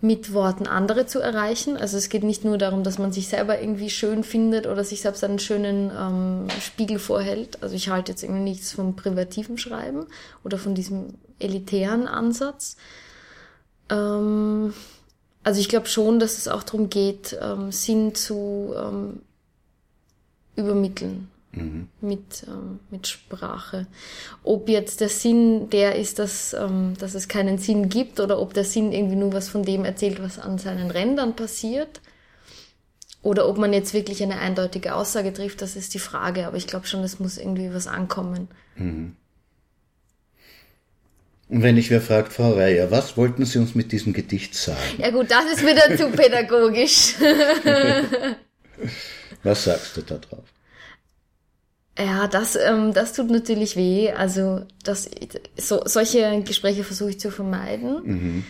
mit 0.00 0.32
Worten 0.34 0.66
andere 0.66 1.06
zu 1.06 1.20
erreichen. 1.20 1.76
Also 1.76 1.96
es 1.96 2.08
geht 2.08 2.22
nicht 2.22 2.44
nur 2.44 2.58
darum, 2.58 2.82
dass 2.82 2.98
man 2.98 3.12
sich 3.12 3.28
selber 3.28 3.60
irgendwie 3.60 3.90
schön 3.90 4.24
findet 4.24 4.66
oder 4.66 4.84
sich 4.84 5.00
selbst 5.00 5.24
einen 5.24 5.38
schönen 5.38 5.90
ähm, 5.98 6.48
Spiegel 6.60 6.98
vorhält. 6.98 7.62
Also 7.62 7.74
ich 7.74 7.88
halte 7.88 8.12
jetzt 8.12 8.22
irgendwie 8.22 8.42
nichts 8.42 8.72
vom 8.72 8.94
privativen 8.94 9.56
Schreiben 9.56 10.06
oder 10.44 10.58
von 10.58 10.74
diesem 10.74 11.14
elitären 11.38 12.06
Ansatz. 12.08 12.76
Ähm, 13.88 14.74
also 15.42 15.60
ich 15.60 15.68
glaube 15.68 15.86
schon, 15.86 16.18
dass 16.18 16.38
es 16.38 16.48
auch 16.48 16.62
darum 16.62 16.90
geht, 16.90 17.38
ähm, 17.40 17.72
Sinn 17.72 18.14
zu 18.14 18.74
ähm, 18.76 19.22
übermitteln 20.56 21.30
mhm. 21.56 21.88
mit, 22.00 22.44
ähm, 22.46 22.78
mit 22.90 23.06
Sprache. 23.06 23.86
Ob 24.44 24.68
jetzt 24.68 25.00
der 25.00 25.08
Sinn 25.08 25.70
der 25.70 25.96
ist, 25.96 26.18
dass, 26.18 26.54
ähm, 26.54 26.94
dass 26.98 27.14
es 27.14 27.28
keinen 27.28 27.58
Sinn 27.58 27.88
gibt 27.88 28.20
oder 28.20 28.38
ob 28.38 28.54
der 28.54 28.64
Sinn 28.64 28.92
irgendwie 28.92 29.16
nur 29.16 29.32
was 29.32 29.48
von 29.48 29.64
dem 29.64 29.84
erzählt, 29.84 30.22
was 30.22 30.38
an 30.38 30.58
seinen 30.58 30.90
Rändern 30.90 31.34
passiert. 31.34 32.00
Oder 33.22 33.48
ob 33.48 33.58
man 33.58 33.72
jetzt 33.72 33.92
wirklich 33.92 34.22
eine 34.22 34.38
eindeutige 34.38 34.94
Aussage 34.94 35.32
trifft, 35.32 35.60
das 35.60 35.74
ist 35.74 35.94
die 35.94 35.98
Frage. 35.98 36.46
Aber 36.46 36.56
ich 36.56 36.68
glaube 36.68 36.86
schon, 36.86 37.02
es 37.02 37.18
muss 37.18 37.38
irgendwie 37.38 37.74
was 37.74 37.88
ankommen. 37.88 38.48
Mhm. 38.76 39.16
Und 41.48 41.62
wenn 41.62 41.76
ich 41.76 41.90
wer 41.90 42.00
fragt, 42.00 42.32
Frau 42.32 42.54
Reier, 42.54 42.90
was 42.90 43.16
wollten 43.16 43.44
Sie 43.44 43.58
uns 43.58 43.74
mit 43.74 43.92
diesem 43.92 44.12
Gedicht 44.12 44.54
sagen? 44.54 44.80
Ja 44.98 45.10
gut, 45.10 45.30
das 45.30 45.44
ist 45.52 45.62
wieder 45.62 45.96
zu 45.96 46.10
pädagogisch. 46.16 47.14
was 49.42 49.64
sagst 49.64 49.96
du 49.96 50.02
da 50.02 50.18
drauf? 50.18 50.44
Ja, 51.98 52.26
das, 52.26 52.56
ähm, 52.56 52.92
das 52.92 53.14
tut 53.14 53.30
natürlich 53.30 53.76
weh. 53.76 54.12
Also 54.12 54.62
das, 54.84 55.08
so, 55.56 55.80
solche 55.84 56.42
Gespräche 56.42 56.84
versuche 56.84 57.10
ich 57.10 57.20
zu 57.20 57.30
vermeiden, 57.30 58.00
mhm. 58.04 58.44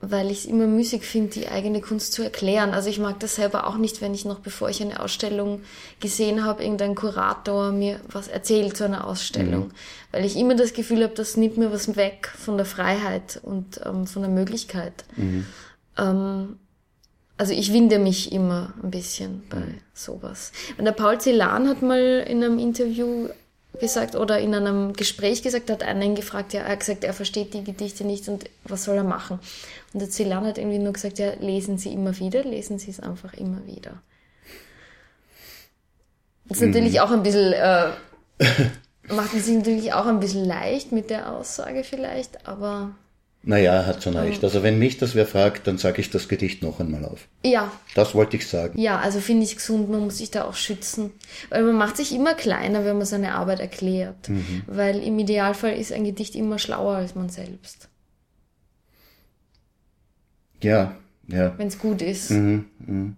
weil 0.00 0.30
ich 0.30 0.40
es 0.40 0.44
immer 0.46 0.66
müßig 0.66 1.02
finde, 1.02 1.30
die 1.30 1.48
eigene 1.48 1.80
Kunst 1.80 2.12
zu 2.12 2.22
erklären. 2.22 2.70
Also 2.70 2.90
ich 2.90 2.98
mag 2.98 3.20
das 3.20 3.36
selber 3.36 3.68
auch 3.68 3.76
nicht, 3.76 4.00
wenn 4.00 4.12
ich 4.12 4.24
noch, 4.24 4.40
bevor 4.40 4.70
ich 4.70 4.82
eine 4.82 4.98
Ausstellung 4.98 5.60
gesehen 6.00 6.44
habe, 6.44 6.64
irgendein 6.64 6.96
Kurator 6.96 7.70
mir 7.70 8.00
was 8.08 8.26
erzählt 8.26 8.76
zu 8.76 8.84
einer 8.84 9.06
Ausstellung. 9.06 9.68
Mhm. 9.68 9.72
Weil 10.10 10.24
ich 10.24 10.36
immer 10.36 10.56
das 10.56 10.72
Gefühl 10.72 11.04
habe, 11.04 11.14
das 11.14 11.36
nimmt 11.36 11.58
mir 11.58 11.72
was 11.72 11.94
weg 11.94 12.32
von 12.36 12.56
der 12.56 12.66
Freiheit 12.66 13.40
und 13.44 13.80
ähm, 13.84 14.08
von 14.08 14.22
der 14.22 14.32
Möglichkeit. 14.32 15.04
Mhm. 15.16 15.46
Ähm, 15.96 16.56
also 17.40 17.54
ich 17.54 17.72
winde 17.72 17.98
mich 17.98 18.32
immer 18.32 18.74
ein 18.82 18.90
bisschen 18.90 19.42
bei 19.48 19.56
mhm. 19.56 19.78
sowas. 19.94 20.52
Und 20.76 20.84
der 20.84 20.92
Paul 20.92 21.18
Celan 21.18 21.70
hat 21.70 21.80
mal 21.80 22.22
in 22.28 22.44
einem 22.44 22.58
Interview 22.58 23.30
gesagt 23.80 24.14
oder 24.14 24.38
in 24.40 24.54
einem 24.54 24.92
Gespräch 24.92 25.42
gesagt, 25.42 25.70
hat 25.70 25.82
einen 25.82 26.14
gefragt, 26.14 26.52
ja, 26.52 26.60
er 26.60 26.72
hat 26.72 26.80
gesagt, 26.80 27.02
er 27.02 27.14
versteht 27.14 27.54
die 27.54 27.64
Gedichte 27.64 28.04
nicht 28.04 28.28
und 28.28 28.44
was 28.64 28.84
soll 28.84 28.98
er 28.98 29.04
machen? 29.04 29.38
Und 29.94 30.00
der 30.00 30.10
Celan 30.10 30.44
hat 30.44 30.58
irgendwie 30.58 30.80
nur 30.80 30.92
gesagt, 30.92 31.18
ja, 31.18 31.32
lesen 31.40 31.78
Sie 31.78 31.94
immer 31.94 32.18
wieder, 32.18 32.44
lesen 32.44 32.78
Sie 32.78 32.90
es 32.90 33.00
einfach 33.00 33.32
immer 33.32 33.66
wieder. 33.66 34.02
Das 36.44 36.58
ist 36.58 36.64
mhm. 36.64 36.72
natürlich 36.72 37.00
auch 37.00 37.10
ein 37.10 37.22
bisschen, 37.22 37.54
äh, 37.54 37.88
macht 39.08 39.32
es 39.32 39.46
sich 39.46 39.56
natürlich 39.56 39.94
auch 39.94 40.04
ein 40.04 40.20
bisschen 40.20 40.44
leicht 40.44 40.92
mit 40.92 41.08
der 41.08 41.32
Aussage 41.32 41.84
vielleicht, 41.84 42.46
aber 42.46 42.90
naja, 43.42 43.86
hat 43.86 44.02
schon 44.02 44.16
recht. 44.16 44.44
Also 44.44 44.62
wenn 44.62 44.78
mich 44.78 44.98
das 44.98 45.14
wer 45.14 45.26
fragt, 45.26 45.66
dann 45.66 45.78
sage 45.78 46.00
ich 46.02 46.10
das 46.10 46.28
Gedicht 46.28 46.62
noch 46.62 46.78
einmal 46.78 47.06
auf. 47.06 47.26
Ja. 47.42 47.72
Das 47.94 48.14
wollte 48.14 48.36
ich 48.36 48.46
sagen. 48.46 48.78
Ja, 48.78 48.98
also 48.98 49.20
finde 49.20 49.44
ich 49.44 49.56
gesund, 49.56 49.88
man 49.88 50.00
muss 50.00 50.18
sich 50.18 50.30
da 50.30 50.44
auch 50.44 50.54
schützen. 50.54 51.12
Weil 51.48 51.62
man 51.62 51.76
macht 51.76 51.96
sich 51.96 52.14
immer 52.14 52.34
kleiner, 52.34 52.84
wenn 52.84 52.98
man 52.98 53.06
seine 53.06 53.34
Arbeit 53.34 53.60
erklärt. 53.60 54.28
Mhm. 54.28 54.62
Weil 54.66 55.02
im 55.02 55.18
Idealfall 55.18 55.72
ist 55.72 55.90
ein 55.90 56.04
Gedicht 56.04 56.34
immer 56.34 56.58
schlauer 56.58 56.96
als 56.96 57.14
man 57.14 57.30
selbst. 57.30 57.88
Ja, 60.62 60.96
ja. 61.26 61.54
Wenn 61.56 61.68
es 61.68 61.78
gut 61.78 62.02
ist. 62.02 62.30
Mhm, 62.30 62.66
mh. 62.78 63.12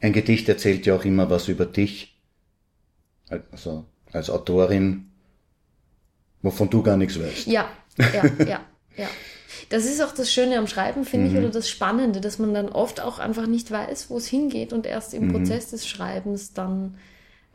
Ein 0.00 0.12
Gedicht 0.12 0.48
erzählt 0.48 0.86
ja 0.86 0.94
auch 0.94 1.04
immer 1.04 1.28
was 1.28 1.48
über 1.48 1.66
dich. 1.66 2.14
Also 3.50 3.86
als 4.12 4.30
Autorin 4.30 5.10
wovon 6.44 6.70
du 6.70 6.82
gar 6.82 6.96
nichts 6.96 7.18
weißt. 7.18 7.46
Ja, 7.46 7.68
ja, 7.98 8.24
ja, 8.46 8.60
ja. 8.96 9.08
Das 9.70 9.86
ist 9.86 10.02
auch 10.02 10.12
das 10.12 10.30
Schöne 10.30 10.58
am 10.58 10.66
Schreiben, 10.66 11.04
finde 11.04 11.30
mhm. 11.30 11.32
ich, 11.32 11.38
oder 11.42 11.50
das 11.50 11.68
Spannende, 11.68 12.20
dass 12.20 12.38
man 12.38 12.54
dann 12.54 12.68
oft 12.68 13.00
auch 13.00 13.18
einfach 13.18 13.46
nicht 13.46 13.70
weiß, 13.70 14.10
wo 14.10 14.18
es 14.18 14.26
hingeht 14.26 14.72
und 14.72 14.86
erst 14.86 15.14
im 15.14 15.28
mhm. 15.28 15.32
Prozess 15.32 15.70
des 15.70 15.88
Schreibens 15.88 16.52
dann 16.52 16.96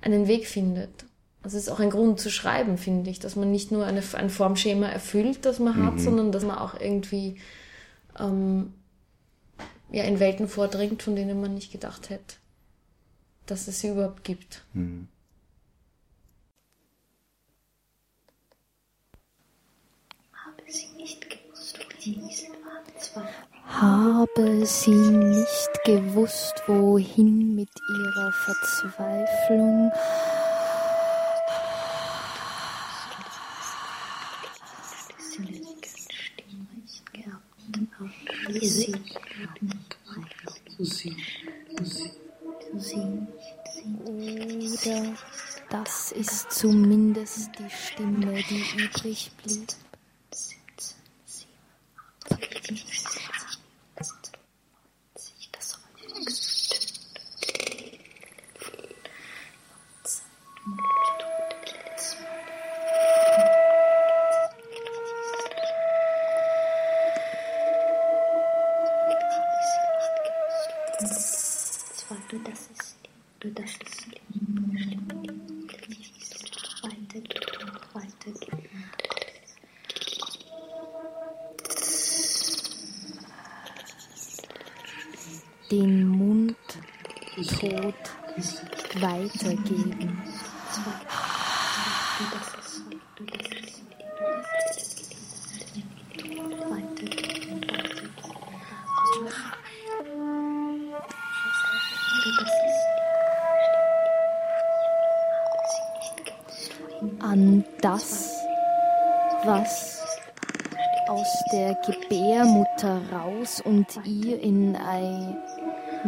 einen 0.01 0.27
Weg 0.27 0.47
findet. 0.47 1.05
Also 1.43 1.57
es 1.57 1.63
ist 1.63 1.69
auch 1.69 1.79
ein 1.79 1.91
Grund 1.91 2.19
zu 2.19 2.29
schreiben, 2.29 2.77
finde 2.77 3.09
ich, 3.11 3.19
dass 3.19 3.35
man 3.35 3.51
nicht 3.51 3.71
nur 3.71 3.85
eine, 3.85 4.01
ein 4.13 4.29
Formschema 4.29 4.87
erfüllt, 4.87 5.45
das 5.45 5.59
man 5.59 5.79
mhm. 5.79 5.85
hat, 5.85 5.99
sondern 5.99 6.31
dass 6.31 6.43
man 6.43 6.57
auch 6.57 6.79
irgendwie 6.79 7.37
ähm, 8.19 8.73
ja, 9.91 10.03
in 10.03 10.19
Welten 10.19 10.47
vordringt, 10.47 11.03
von 11.03 11.15
denen 11.15 11.39
man 11.39 11.53
nicht 11.53 11.71
gedacht 11.71 12.09
hätte, 12.09 12.35
dass 13.45 13.67
es 13.67 13.79
sie 13.79 13.89
überhaupt 13.89 14.23
gibt. 14.23 14.63
Mhm. 14.73 15.07
Habe 23.67 24.65
sie 24.65 24.91
nicht 24.91 25.69
gewusst, 25.85 26.63
wohin 26.67 27.55
mit 27.55 27.69
ihrer 27.89 28.31
Verzweiflung. 28.31 29.91
Oder 44.05 45.15
das 45.69 46.11
ist 46.11 46.51
zumindest 46.51 47.51
die 47.59 47.69
Stimme, 47.69 48.33
die 48.49 48.83
übrig 48.83 49.31
blieb. 49.43 49.67
Thank 52.69 53.15
you. 53.15 53.18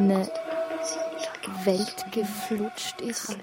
Eine 0.01 0.27
Welt 1.63 2.05
geflutscht 2.11 3.01
ist. 3.01 3.37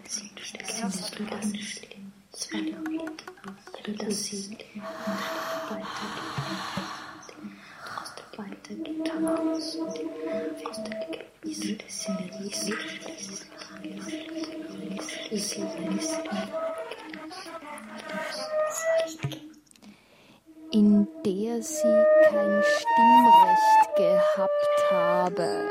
in 20.71 21.09
der 21.25 21.63
sie 21.63 22.05
kein 22.31 22.63
Stimmrecht 22.63 23.97
gehabt 23.97 24.78
habe. 24.91 25.65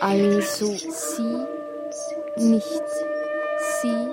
Also 0.00 0.72
sie 0.72 1.46
nicht, 2.36 2.82
sie 3.82 4.08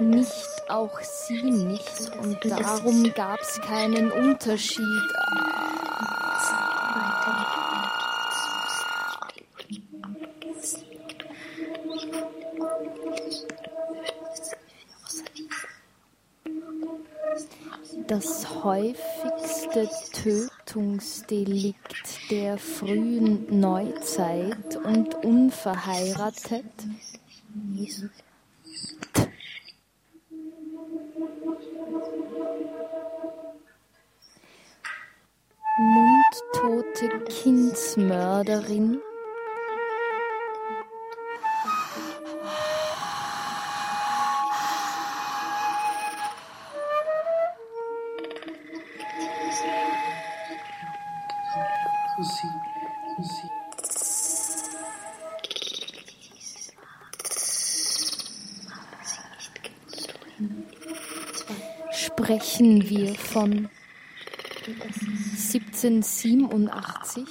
nicht 0.00 0.52
auch 0.68 1.00
sie 1.00 1.42
nicht 1.42 2.16
und 2.20 2.38
darum 2.50 3.12
gab's 3.12 3.60
keinen 3.60 4.10
Unterschied. 4.10 4.86
Und 25.64 25.72
unverheiratet 25.72 26.64
mundtote 35.78 37.24
Kindsmörderin 37.28 39.00
sprechen 62.52 62.88
wir 62.88 63.14
von 63.14 63.68
1787 64.66 67.24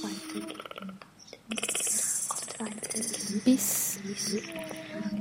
bis 3.45 3.99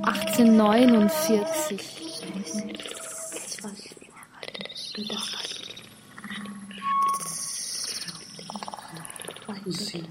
1849. 0.01 2.01
Lippen 9.65 10.10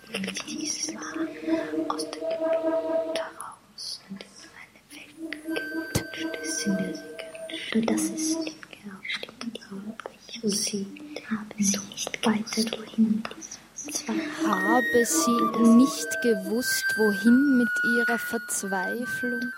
Habe 14.91 15.05
sie 15.05 15.31
nicht 15.69 16.21
gewusst, 16.21 16.83
wohin 16.97 17.57
mit 17.57 17.69
ihrer 17.95 18.19
Verzweiflung 18.19 19.53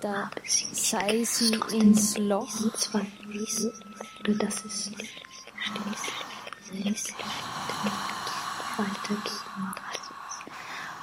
da 0.00 0.30
sei 0.72 1.22
sie 1.24 1.54
ins 1.72 2.16
Loch. 2.16 2.50
Das 4.24 4.64
ist 4.64 4.92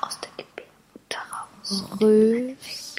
aus 0.01 0.19
der 0.21 0.31
Gebärmutter 0.47 1.21
raus. 1.31 1.83
Rös, 2.01 2.95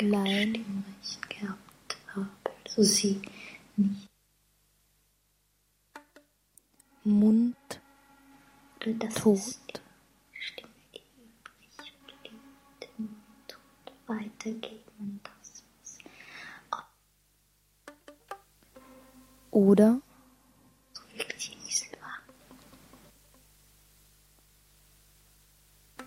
Lein, 0.00 0.84
gehabt 1.28 1.96
habe, 2.14 2.28
so 2.68 2.84
sie 2.84 3.20
nicht. 3.76 4.08
Mund, 7.02 7.79
tot. 8.80 9.80
weitergeben. 14.06 15.20
Das, 15.22 15.62
Oder 19.52 20.00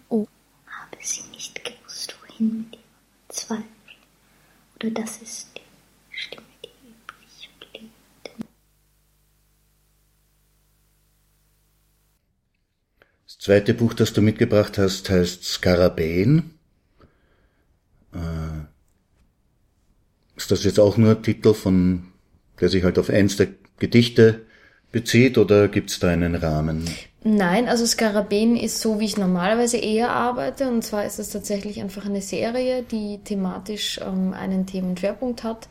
Oh. 0.09 0.27
Habe 0.67 0.97
sie 1.01 1.23
nicht 1.31 1.63
gewusst, 1.63 2.15
wohin 2.21 2.57
mit 2.69 2.73
ihrem 2.73 2.83
Zweifel. 3.29 3.65
Oder 4.75 4.91
das 4.91 5.21
ist 5.21 5.49
die 5.57 5.61
Stimme, 6.15 6.45
die 6.63 6.69
übrig 6.87 7.49
blieb. 7.59 7.91
Das 13.25 13.32
zweite 13.43 13.73
Buch, 13.73 13.93
das 13.93 14.13
du 14.13 14.21
mitgebracht 14.21 14.77
hast, 14.77 15.09
heißt 15.09 15.43
Skarabäen. 15.43 16.51
Äh, 18.13 18.67
ist 20.37 20.49
das 20.49 20.63
jetzt 20.63 20.79
auch 20.79 20.95
nur 20.95 21.21
Titel 21.21 21.53
von, 21.53 22.05
der 22.61 22.69
sich 22.69 22.85
halt 22.85 22.97
auf 22.97 23.09
eins 23.09 23.35
der 23.35 23.49
Gedichte 23.79 24.45
bezieht 24.93 25.37
oder 25.37 25.67
gibt 25.67 25.89
es 25.89 25.99
da 25.99 26.07
einen 26.07 26.35
Rahmen? 26.35 26.87
Nein, 27.25 27.67
also 27.67 27.85
Skarabäen 27.85 28.55
ist 28.55 28.79
so, 28.79 29.01
wie 29.01 29.05
ich 29.05 29.17
normalerweise 29.17 29.77
eher 29.77 30.11
arbeite. 30.11 30.69
Und 30.69 30.81
zwar 30.83 31.05
ist 31.05 31.19
es 31.19 31.29
tatsächlich 31.29 31.81
einfach 31.81 32.05
eine 32.05 32.21
Serie, 32.21 32.83
die 32.83 33.19
thematisch 33.25 33.99
ähm, 34.01 34.33
einen 34.33 34.65
Themenschwerpunkt 34.67 35.43
hat. 35.43 35.67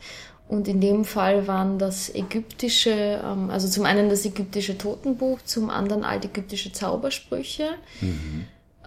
Und 0.53 0.67
in 0.67 0.79
dem 0.79 1.03
Fall 1.03 1.47
waren 1.47 1.79
das 1.79 2.13
ägyptische, 2.13 3.19
ähm, 3.23 3.49
also 3.49 3.67
zum 3.67 3.85
einen 3.85 4.09
das 4.09 4.23
ägyptische 4.25 4.77
Totenbuch, 4.77 5.39
zum 5.43 5.69
anderen 5.69 6.03
altägyptische 6.03 6.71
Zaubersprüche. 6.71 7.69
Mhm 8.01 8.45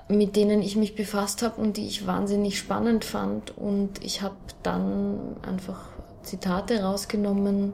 mit 0.09 0.37
denen 0.37 0.63
ich 0.63 0.77
mich 0.77 0.95
befasst 0.95 1.43
habe 1.43 1.61
und 1.61 1.77
die 1.77 1.87
ich 1.87 2.07
wahnsinnig 2.07 2.59
spannend 2.59 3.05
fand. 3.05 3.57
Und 3.59 4.05
ich 4.05 4.23
habe 4.23 4.37
dann 4.63 5.19
einfach 5.43 5.81
Zitate 6.23 6.83
rausgenommen, 6.83 7.73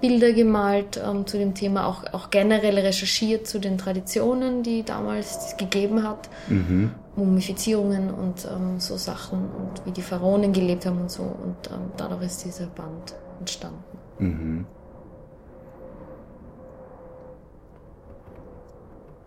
Bilder 0.00 0.32
gemalt 0.32 1.00
ähm, 1.04 1.26
zu 1.26 1.36
dem 1.38 1.54
Thema, 1.54 1.86
auch, 1.86 2.04
auch 2.12 2.30
generell 2.30 2.78
recherchiert 2.78 3.46
zu 3.46 3.58
den 3.58 3.76
Traditionen, 3.76 4.62
die 4.62 4.82
damals 4.82 5.56
gegeben 5.58 6.02
hat, 6.02 6.30
mhm. 6.48 6.92
Mumifizierungen 7.24 8.10
und 8.10 8.46
ähm, 8.46 8.80
so 8.80 8.96
Sachen 8.96 9.38
und 9.38 9.86
wie 9.86 9.92
die 9.92 10.02
Pharaonen 10.02 10.52
gelebt 10.52 10.86
haben 10.86 11.00
und 11.00 11.10
so. 11.10 11.22
Und 11.22 11.70
ähm, 11.70 11.92
dadurch 11.96 12.22
ist 12.22 12.44
dieser 12.44 12.66
Band 12.66 13.14
entstanden. 13.38 13.84
Mhm. 14.18 14.66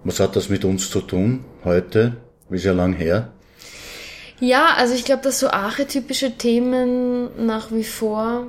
Was 0.04 0.20
hat 0.20 0.36
das 0.36 0.50
mit 0.50 0.66
uns 0.66 0.90
zu 0.90 1.02
tun 1.02 1.46
heute? 1.64 2.18
Wie 2.50 2.58
sehr 2.58 2.74
lang 2.74 2.94
her? 2.94 3.32
Ja, 4.40 4.74
also 4.78 4.94
ich 4.94 5.06
glaube, 5.06 5.24
dass 5.24 5.40
so 5.40 5.50
archetypische 5.50 6.38
Themen 6.38 7.46
nach 7.46 7.72
wie 7.72 7.86
vor 7.86 8.48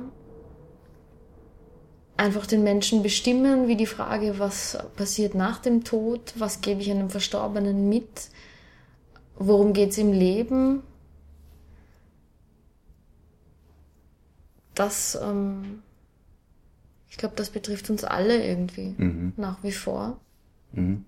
einfach 2.17 2.45
den 2.45 2.63
Menschen 2.63 3.03
bestimmen, 3.03 3.67
wie 3.67 3.75
die 3.75 3.85
Frage, 3.85 4.39
was 4.39 4.77
passiert 4.95 5.35
nach 5.35 5.59
dem 5.59 5.83
Tod, 5.83 6.33
was 6.35 6.61
gebe 6.61 6.81
ich 6.81 6.91
einem 6.91 7.09
Verstorbenen 7.09 7.89
mit, 7.89 8.29
worum 9.37 9.73
geht 9.73 9.91
es 9.91 9.97
im 9.97 10.11
Leben. 10.11 10.83
Das, 14.73 15.17
ähm, 15.21 15.81
ich 17.09 17.17
glaube, 17.17 17.35
das 17.35 17.49
betrifft 17.49 17.89
uns 17.89 18.03
alle 18.03 18.45
irgendwie 18.45 18.93
mhm. 18.97 19.33
nach 19.37 19.63
wie 19.63 19.71
vor. 19.71 20.19
Mhm. 20.73 21.05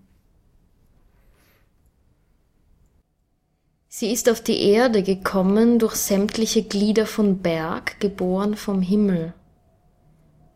Sie 3.90 4.12
ist 4.12 4.30
auf 4.30 4.42
die 4.42 4.62
Erde 4.62 5.02
gekommen 5.02 5.80
durch 5.80 5.96
sämtliche 5.96 6.62
Glieder 6.62 7.08
von 7.08 7.40
Berg, 7.40 8.00
geboren 8.00 8.56
vom 8.56 8.82
Himmel. 8.82 9.34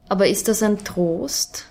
Aber 0.08 0.28
ist 0.28 0.48
das 0.48 0.62
ein 0.62 0.84
Trost? 0.84 1.71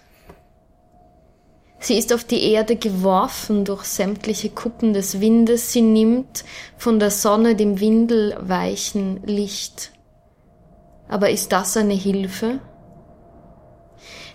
Sie 1.83 1.97
ist 1.97 2.13
auf 2.13 2.25
die 2.25 2.53
Erde 2.53 2.77
geworfen 2.77 3.65
durch 3.65 3.85
sämtliche 3.85 4.51
Kuppen 4.51 4.93
des 4.93 5.21
Windes, 5.21 5.73
sie 5.73 5.81
nimmt 5.81 6.45
von 6.77 7.01
der 7.01 7.11
Sonne 7.11 7.57
dem 7.57 7.81
windelweichen 7.81 9.23
Licht. 9.25 9.91
Aber 11.09 11.31
ist 11.31 11.53
das 11.53 11.79
eine 11.79 11.95
Hilfe? 11.95 12.61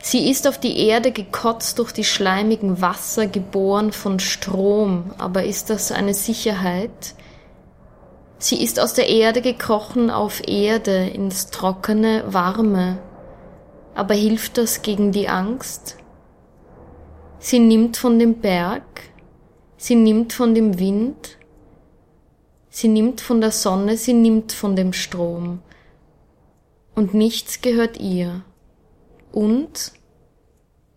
Sie 0.01 0.29
ist 0.29 0.47
auf 0.47 0.59
die 0.59 0.87
Erde 0.87 1.11
gekotzt 1.11 1.77
durch 1.77 1.91
die 1.91 2.03
schleimigen 2.03 2.81
Wasser, 2.81 3.27
geboren 3.27 3.91
von 3.91 4.19
Strom, 4.19 5.13
aber 5.19 5.43
ist 5.43 5.69
das 5.69 5.91
eine 5.91 6.15
Sicherheit? 6.15 7.15
Sie 8.39 8.63
ist 8.63 8.79
aus 8.79 8.93
der 8.93 9.07
Erde 9.07 9.41
gekrochen 9.41 10.09
auf 10.09 10.47
Erde, 10.47 11.07
ins 11.09 11.51
trockene, 11.51 12.23
warme, 12.27 12.97
aber 13.93 14.15
hilft 14.15 14.57
das 14.57 14.81
gegen 14.81 15.11
die 15.11 15.29
Angst? 15.29 15.97
Sie 17.45 17.59
nimmt 17.59 17.95
von 17.95 18.17
dem 18.17 18.41
Berg, 18.41 19.03
sie 19.77 19.93
nimmt 19.93 20.33
von 20.33 20.55
dem 20.55 20.79
Wind, 20.79 21.37
sie 22.71 22.87
nimmt 22.87 23.21
von 23.21 23.39
der 23.39 23.51
Sonne, 23.51 23.97
sie 23.97 24.13
nimmt 24.13 24.51
von 24.51 24.75
dem 24.75 24.93
Strom, 24.93 25.61
und 26.95 27.13
nichts 27.13 27.61
gehört 27.61 27.99
ihr. 27.99 28.43
Und 29.31 29.91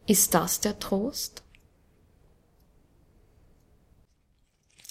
ist 0.06 0.32
das 0.32 0.60
der 0.60 0.78
Trost? 0.78 1.42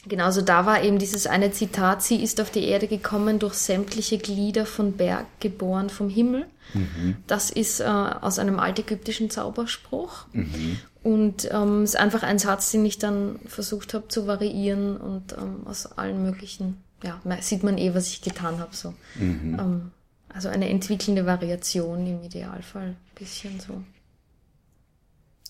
Genauso 0.08 0.42
da 0.42 0.68
war 0.68 0.84
eben 0.84 1.00
dieses 1.00 1.26
eine 1.26 1.52
Zitat, 1.52 2.04
sie 2.04 2.22
ist 2.22 2.40
auf 2.40 2.52
die 2.52 2.66
Erde 2.66 2.88
gekommen 2.88 3.40
durch 3.40 3.56
sämtliche 3.56 4.20
Glieder 4.20 4.68
von 4.68 4.94
Berg, 4.94 5.26
geboren 5.40 5.90
vom 5.90 6.08
Himmel. 6.08 6.46
Mhm. 6.76 7.18
Das 7.26 7.50
ist 7.50 7.80
äh, 7.80 7.86
aus 7.86 8.38
einem 8.38 8.60
altägyptischen 8.60 9.32
Zauberspruch. 9.32 10.28
Mhm. 10.34 10.78
Und 11.08 11.48
ähm, 11.54 11.86
ist 11.86 11.96
einfach 11.96 12.24
ein 12.24 12.38
Satz, 12.38 12.72
den 12.72 12.86
ich 12.86 12.98
dann 12.98 13.40
versucht 13.46 13.94
habe 13.94 14.10
zu 14.10 14.28
variieren 14.28 14.98
und 14.98 15.32
ähm, 15.38 15.66
aus 15.66 15.86
allen 15.98 16.22
möglichen, 16.22 16.84
ja, 17.02 17.22
sieht 17.40 17.64
man 17.64 17.78
eh, 17.78 17.96
was 17.96 18.10
ich 18.10 18.22
getan 18.22 18.60
habe. 18.60 18.76
So. 18.76 18.94
Mhm. 19.16 19.58
Ähm, 19.58 19.92
also 20.28 20.50
eine 20.50 20.68
entwickelnde 20.68 21.26
Variation 21.26 22.06
im 22.06 22.24
Idealfall, 22.24 22.88
ein 22.88 22.98
bisschen 23.16 23.58
so. 23.58 23.82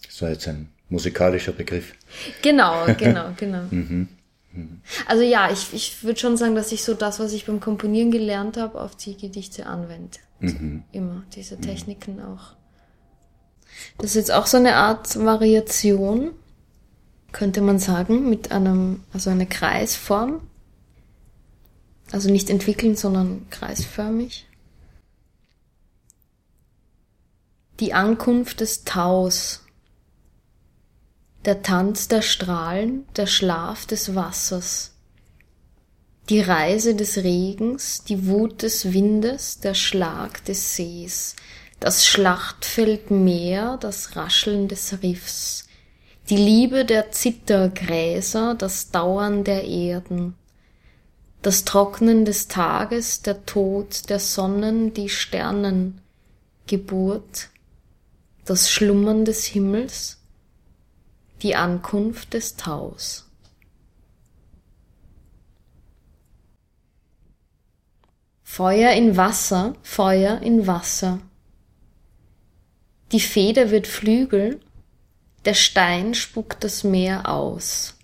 Das 0.06 0.22
war 0.22 0.30
jetzt 0.30 0.48
ein 0.48 0.70
musikalischer 0.90 1.54
Begriff. 1.54 1.96
Genau, 2.44 2.86
genau, 2.96 3.32
genau. 3.38 3.64
mhm. 3.72 4.10
Mhm. 4.52 4.82
Also 5.08 5.24
ja, 5.24 5.50
ich, 5.52 5.74
ich 5.74 6.04
würde 6.04 6.20
schon 6.20 6.38
sagen, 6.38 6.54
dass 6.54 6.72
ich 6.72 6.84
so 6.84 6.94
das, 6.94 7.20
was 7.20 7.34
ich 7.34 7.48
beim 7.48 7.60
Komponieren 7.60 8.12
gelernt 8.12 8.58
habe, 8.58 8.80
auf 8.80 8.96
die 8.96 9.18
Gedichte 9.18 9.66
anwende. 9.66 10.20
Also 10.40 10.54
mhm. 10.54 10.84
Immer 10.92 11.24
diese 11.34 11.56
mhm. 11.56 11.62
Techniken 11.62 12.22
auch. 12.22 12.56
Das 13.98 14.12
ist 14.12 14.16
jetzt 14.16 14.32
auch 14.32 14.46
so 14.46 14.58
eine 14.58 14.76
Art 14.76 15.18
Variation, 15.18 16.32
könnte 17.32 17.62
man 17.62 17.80
sagen, 17.80 18.30
mit 18.30 18.52
einem, 18.52 19.04
also 19.14 19.30
eine 19.30 19.48
Kreisform. 19.48 20.42
Also 22.12 22.30
nicht 22.32 22.50
entwickeln, 22.50 22.96
sondern 22.96 23.50
kreisförmig. 23.50 24.48
Die 27.80 27.94
Ankunft 27.94 28.62
des 28.62 28.86
Taus 28.86 29.62
der 31.48 31.62
Tanz 31.62 32.10
der 32.10 32.22
Strahlen, 32.22 33.06
der 33.16 33.26
Schlaf 33.26 33.86
des 33.86 34.16
Wassers, 34.16 34.92
die 36.28 36.42
Reise 36.42 36.94
des 36.94 37.18
Regens, 37.20 38.04
die 38.04 38.28
Wut 38.28 38.64
des 38.64 38.92
Windes, 38.92 39.62
der 39.62 39.74
Schlag 39.74 40.44
des 40.44 40.76
Sees, 40.76 41.38
das 41.80 42.06
Schlachtfeld 42.06 43.12
Meer, 43.12 43.78
das 43.80 44.16
Rascheln 44.16 44.68
des 44.68 45.02
Riffs, 45.04 45.68
die 46.30 46.38
Liebe 46.38 46.86
der 46.86 47.12
Zittergräser, 47.12 48.56
das 48.56 48.92
Dauern 48.92 49.44
der 49.44 49.64
Erden, 49.64 50.36
das 51.42 51.64
Trocknen 51.64 52.26
des 52.26 52.48
Tages, 52.48 53.22
der 53.22 53.46
Tod 53.46 54.10
der 54.10 54.20
Sonnen, 54.20 54.94
die 54.94 55.10
Sternen, 55.10 56.02
Geburt, 56.66 57.50
das 58.44 58.70
Schlummern 58.70 59.24
des 59.24 59.46
Himmels, 59.46 60.18
die 61.42 61.56
Ankunft 61.56 62.34
des 62.34 62.58
Taus. 62.58 63.28
Feuer 68.44 68.92
in 68.94 69.16
Wasser, 69.16 69.76
Feuer 69.84 70.42
in 70.42 70.66
Wasser. 70.66 71.20
Die 73.12 73.22
Feder 73.22 73.72
wird 73.72 73.88
Flügel, 73.88 74.60
der 75.46 75.54
Stein 75.54 76.14
spuckt 76.14 76.64
das 76.64 76.84
Meer 76.84 77.30
aus. 77.30 77.96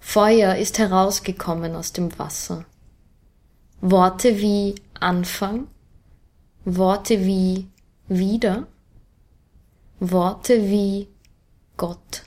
Feuer 0.00 0.54
ist 0.54 0.78
herausgekommen 0.78 1.76
aus 1.76 1.92
dem 1.92 2.18
Wasser. 2.18 2.64
Worte 3.82 4.38
wie 4.38 4.74
Anfang, 4.98 5.68
Worte 6.64 7.26
wie 7.26 7.68
wieder, 8.08 8.66
Worte 10.00 10.70
wie 10.70 11.08
Gott. 11.76 12.24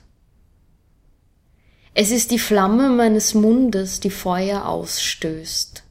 Es 1.92 2.12
ist 2.12 2.30
die 2.30 2.38
Flamme 2.38 2.88
meines 2.88 3.34
Mundes, 3.34 3.98
die 3.98 4.10
Feuer 4.10 4.66
ausstößt. 4.66 5.82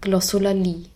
Glossolalie. 0.00 0.91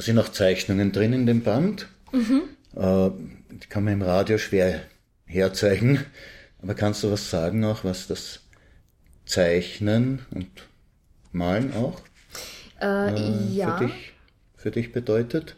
Da 0.00 0.04
sind 0.04 0.18
auch 0.18 0.30
Zeichnungen 0.30 0.92
drin 0.92 1.12
in 1.12 1.26
dem 1.26 1.42
Band. 1.42 1.86
Mhm. 2.10 2.44
Äh, 2.74 3.10
die 3.50 3.66
kann 3.68 3.84
man 3.84 3.92
im 3.92 4.00
Radio 4.00 4.38
schwer 4.38 4.80
herzeigen. 5.26 6.06
Aber 6.62 6.72
kannst 6.72 7.04
du 7.04 7.12
was 7.12 7.28
sagen 7.28 7.62
auch, 7.66 7.84
was 7.84 8.06
das 8.06 8.40
Zeichnen 9.26 10.20
und 10.30 10.48
Malen 11.32 11.74
auch 11.74 12.00
äh, 12.80 13.12
äh, 13.12 13.52
ja. 13.52 13.76
für, 13.76 13.84
dich, 13.84 14.12
für 14.56 14.70
dich 14.70 14.92
bedeutet? 14.92 15.56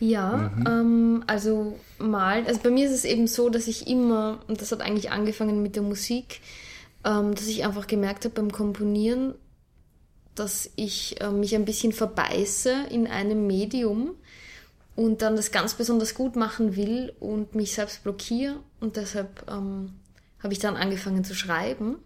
Ja, 0.00 0.50
mhm. 0.56 0.66
ähm, 0.66 1.24
also 1.28 1.78
malen. 1.98 2.44
Also 2.48 2.58
bei 2.64 2.70
mir 2.70 2.86
ist 2.86 2.92
es 2.92 3.04
eben 3.04 3.28
so, 3.28 3.50
dass 3.50 3.68
ich 3.68 3.86
immer, 3.86 4.40
und 4.48 4.60
das 4.60 4.72
hat 4.72 4.80
eigentlich 4.80 5.12
angefangen 5.12 5.62
mit 5.62 5.76
der 5.76 5.84
Musik, 5.84 6.40
ähm, 7.04 7.36
dass 7.36 7.46
ich 7.46 7.64
einfach 7.64 7.86
gemerkt 7.86 8.24
habe 8.24 8.34
beim 8.34 8.50
Komponieren, 8.50 9.34
dass 10.36 10.70
ich 10.76 11.20
äh, 11.20 11.30
mich 11.30 11.54
ein 11.54 11.64
bisschen 11.64 11.92
verbeiße 11.92 12.86
in 12.90 13.06
einem 13.06 13.46
Medium 13.46 14.14
und 14.94 15.22
dann 15.22 15.36
das 15.36 15.50
ganz 15.52 15.74
besonders 15.74 16.14
gut 16.14 16.36
machen 16.36 16.76
will 16.76 17.12
und 17.20 17.54
mich 17.54 17.72
selbst 17.72 18.02
blockiere. 18.02 18.56
Und 18.80 18.96
deshalb 18.96 19.44
ähm, 19.50 19.92
habe 20.42 20.52
ich 20.52 20.58
dann 20.58 20.76
angefangen 20.76 21.24
zu 21.24 21.34
schreiben. 21.34 21.96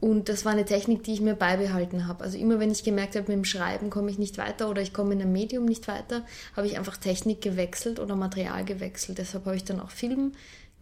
Und 0.00 0.28
das 0.28 0.44
war 0.44 0.50
eine 0.50 0.64
Technik, 0.64 1.04
die 1.04 1.12
ich 1.12 1.20
mir 1.20 1.36
beibehalten 1.36 2.08
habe. 2.08 2.24
Also 2.24 2.36
immer 2.36 2.58
wenn 2.58 2.72
ich 2.72 2.82
gemerkt 2.82 3.14
habe, 3.14 3.28
mit 3.28 3.36
dem 3.36 3.44
Schreiben 3.44 3.88
komme 3.88 4.10
ich 4.10 4.18
nicht 4.18 4.36
weiter 4.36 4.68
oder 4.68 4.82
ich 4.82 4.92
komme 4.92 5.12
in 5.14 5.22
einem 5.22 5.32
Medium 5.32 5.64
nicht 5.64 5.86
weiter, 5.86 6.26
habe 6.56 6.66
ich 6.66 6.76
einfach 6.76 6.96
Technik 6.96 7.40
gewechselt 7.40 8.00
oder 8.00 8.16
Material 8.16 8.64
gewechselt. 8.64 9.18
Deshalb 9.18 9.46
habe 9.46 9.54
ich 9.54 9.62
dann 9.62 9.78
auch 9.78 9.92
Film 9.92 10.32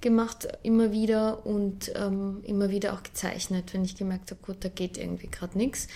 gemacht, 0.00 0.48
immer 0.62 0.92
wieder 0.92 1.44
und 1.44 1.92
ähm, 1.96 2.40
immer 2.44 2.70
wieder 2.70 2.94
auch 2.94 3.02
gezeichnet, 3.02 3.74
wenn 3.74 3.84
ich 3.84 3.96
gemerkt 3.96 4.30
habe, 4.30 4.40
gut, 4.40 4.56
da 4.60 4.70
geht 4.70 4.96
irgendwie 4.96 5.28
gerade 5.28 5.58
nichts. 5.58 5.88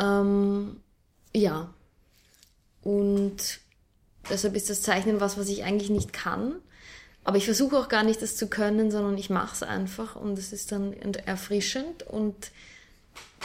Ähm, 0.00 0.80
ja. 1.34 1.72
Und 2.82 3.60
deshalb 4.30 4.56
ist 4.56 4.70
das 4.70 4.82
Zeichnen 4.82 5.20
was, 5.20 5.38
was 5.38 5.48
ich 5.48 5.64
eigentlich 5.64 5.90
nicht 5.90 6.12
kann. 6.12 6.54
Aber 7.22 7.36
ich 7.36 7.44
versuche 7.44 7.78
auch 7.78 7.88
gar 7.88 8.02
nicht, 8.02 8.22
das 8.22 8.36
zu 8.36 8.48
können, 8.48 8.90
sondern 8.90 9.18
ich 9.18 9.28
mache 9.28 9.54
es 9.54 9.62
einfach 9.62 10.16
und 10.16 10.38
es 10.38 10.52
ist 10.52 10.72
dann 10.72 10.94
erfrischend 10.94 12.02
und 12.02 12.34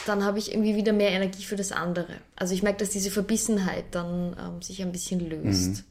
dann 0.06 0.24
habe 0.24 0.38
ich 0.38 0.52
irgendwie 0.52 0.76
wieder 0.76 0.92
mehr 0.92 1.10
Energie 1.10 1.44
für 1.44 1.56
das 1.56 1.72
andere. 1.72 2.14
Also 2.36 2.54
ich 2.54 2.62
merke, 2.62 2.78
dass 2.78 2.90
diese 2.90 3.10
Verbissenheit 3.10 3.84
dann 3.90 4.36
ähm, 4.38 4.62
sich 4.62 4.80
ein 4.82 4.92
bisschen 4.92 5.20
löst. 5.20 5.84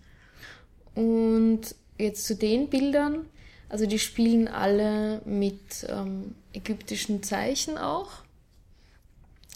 Mhm. 0.95 1.03
Und 1.03 1.61
jetzt 1.97 2.25
zu 2.25 2.35
den 2.35 2.69
Bildern. 2.69 3.25
Also 3.69 3.85
die 3.85 3.99
spielen 3.99 4.47
alle 4.47 5.21
mit 5.25 5.85
ähm, 5.89 6.35
ägyptischen 6.53 7.23
Zeichen 7.23 7.77
auch. 7.77 8.24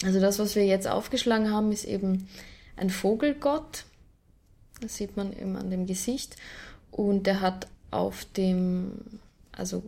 Also 0.04 0.20
das, 0.20 0.40
was 0.40 0.56
wir 0.56 0.66
jetzt 0.66 0.88
aufgeschlagen 0.88 1.52
haben, 1.52 1.72
ist 1.72 1.86
eben 1.86 2.28
ein 2.78 2.90
Vogelgott. 2.90 3.86
Das 4.82 4.96
sieht 4.96 5.18
man 5.18 5.34
eben 5.34 5.56
an 5.56 5.70
dem 5.70 5.86
Gesicht. 5.86 6.38
Und 6.92 7.28
der 7.28 7.42
hat 7.42 7.68
auf 7.92 8.26
dem, 8.26 8.94
also 9.52 9.84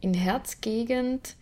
in 0.00 0.14
Herzgegend, 0.14 1.34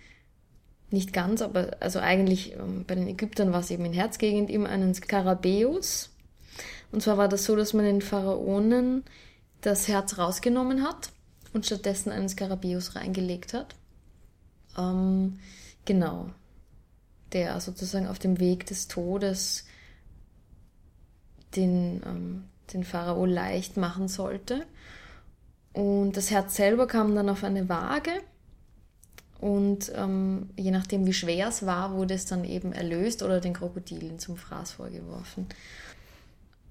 nicht 0.90 1.12
ganz, 1.12 1.42
aber 1.42 1.76
also 1.80 1.98
eigentlich 1.98 2.54
ähm, 2.54 2.84
bei 2.86 2.94
den 2.94 3.08
Ägyptern 3.08 3.52
war 3.52 3.60
es 3.60 3.70
eben 3.70 3.84
in 3.84 3.92
Herzgegend 3.92 4.48
immer 4.48 4.70
einen 4.70 4.94
Skarabäus. 4.94 6.10
Und 6.92 7.02
zwar 7.02 7.18
war 7.18 7.28
das 7.28 7.44
so, 7.44 7.56
dass 7.56 7.74
man 7.74 7.84
den 7.84 8.00
Pharaonen 8.00 9.04
das 9.60 9.88
Herz 9.88 10.16
rausgenommen 10.16 10.82
hat 10.82 11.10
und 11.52 11.66
stattdessen 11.66 12.10
einen 12.10 12.28
Skarabäus 12.28 12.94
reingelegt 12.94 13.52
hat. 13.52 13.74
Ähm, 14.78 15.38
genau. 15.84 16.30
Der 17.32 17.60
sozusagen 17.60 18.06
auf 18.06 18.18
dem 18.18 18.40
Weg 18.40 18.66
des 18.66 18.88
Todes 18.88 19.64
den, 21.56 22.02
ähm, 22.06 22.44
den 22.72 22.84
Pharao 22.84 23.24
leicht 23.24 23.76
machen 23.76 24.08
sollte. 24.08 24.66
Und 25.72 26.16
das 26.16 26.30
Herz 26.30 26.56
selber 26.56 26.86
kam 26.86 27.14
dann 27.14 27.28
auf 27.28 27.44
eine 27.44 27.68
Waage 27.68 28.12
und 29.40 29.92
ähm, 29.94 30.50
je 30.56 30.70
nachdem, 30.70 31.06
wie 31.06 31.12
schwer 31.12 31.48
es 31.48 31.64
war, 31.64 31.94
wurde 31.94 32.14
es 32.14 32.26
dann 32.26 32.44
eben 32.44 32.72
erlöst 32.72 33.22
oder 33.22 33.40
den 33.40 33.52
Krokodilen 33.52 34.18
zum 34.18 34.36
Fraß 34.36 34.72
vorgeworfen. 34.72 35.46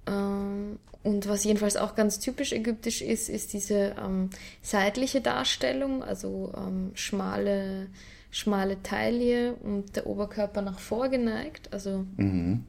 Ähm, 0.06 0.78
und 1.02 1.28
was 1.28 1.44
jedenfalls 1.44 1.76
auch 1.76 1.94
ganz 1.94 2.18
typisch 2.18 2.52
ägyptisch 2.52 3.00
ist, 3.00 3.30
ist 3.30 3.54
diese 3.54 3.96
ähm, 3.98 4.28
seitliche 4.60 5.22
Darstellung, 5.22 6.02
also 6.02 6.52
ähm, 6.56 6.90
schmale, 6.94 7.86
schmale 8.30 8.82
Taille 8.82 9.54
und 9.54 9.96
der 9.96 10.06
Oberkörper 10.06 10.62
nach 10.62 10.78
vorgeneigt. 10.78 11.72
Also 11.72 12.04
mhm. 12.16 12.64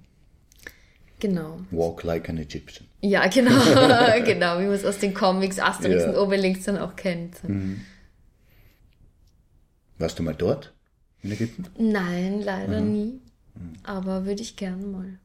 genau. 1.19 1.59
Walk 1.71 2.03
like 2.03 2.29
an 2.29 2.37
Egyptian. 2.37 2.87
Ja, 3.01 3.27
genau, 3.27 3.51
genau, 4.25 4.59
wie 4.59 4.65
man 4.65 4.73
es 4.73 4.85
aus 4.85 4.99
den 4.99 5.13
Comics 5.13 5.59
Asterix 5.59 6.03
yeah. 6.03 6.09
und 6.09 6.17
Obelix 6.17 6.63
dann 6.63 6.77
auch 6.77 6.95
kennt. 6.95 7.43
Mhm. 7.47 7.81
Warst 9.97 10.17
du 10.17 10.23
mal 10.23 10.35
dort 10.35 10.73
in 11.21 11.31
Ägypten? 11.31 11.65
Nein, 11.77 12.41
leider 12.41 12.81
mhm. 12.81 12.91
nie. 12.91 13.21
Aber 13.83 14.25
würde 14.25 14.41
ich 14.41 14.55
gerne 14.55 14.85
mal. 14.85 15.19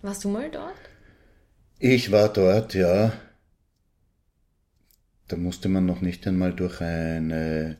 Warst 0.00 0.24
du 0.24 0.28
mal 0.28 0.50
dort? 0.50 0.74
Ich 1.78 2.10
war 2.10 2.32
dort, 2.32 2.74
ja. 2.74 3.12
Da 5.26 5.36
musste 5.36 5.68
man 5.68 5.84
noch 5.84 6.00
nicht 6.00 6.26
einmal 6.26 6.54
durch 6.54 6.80
eine 6.80 7.76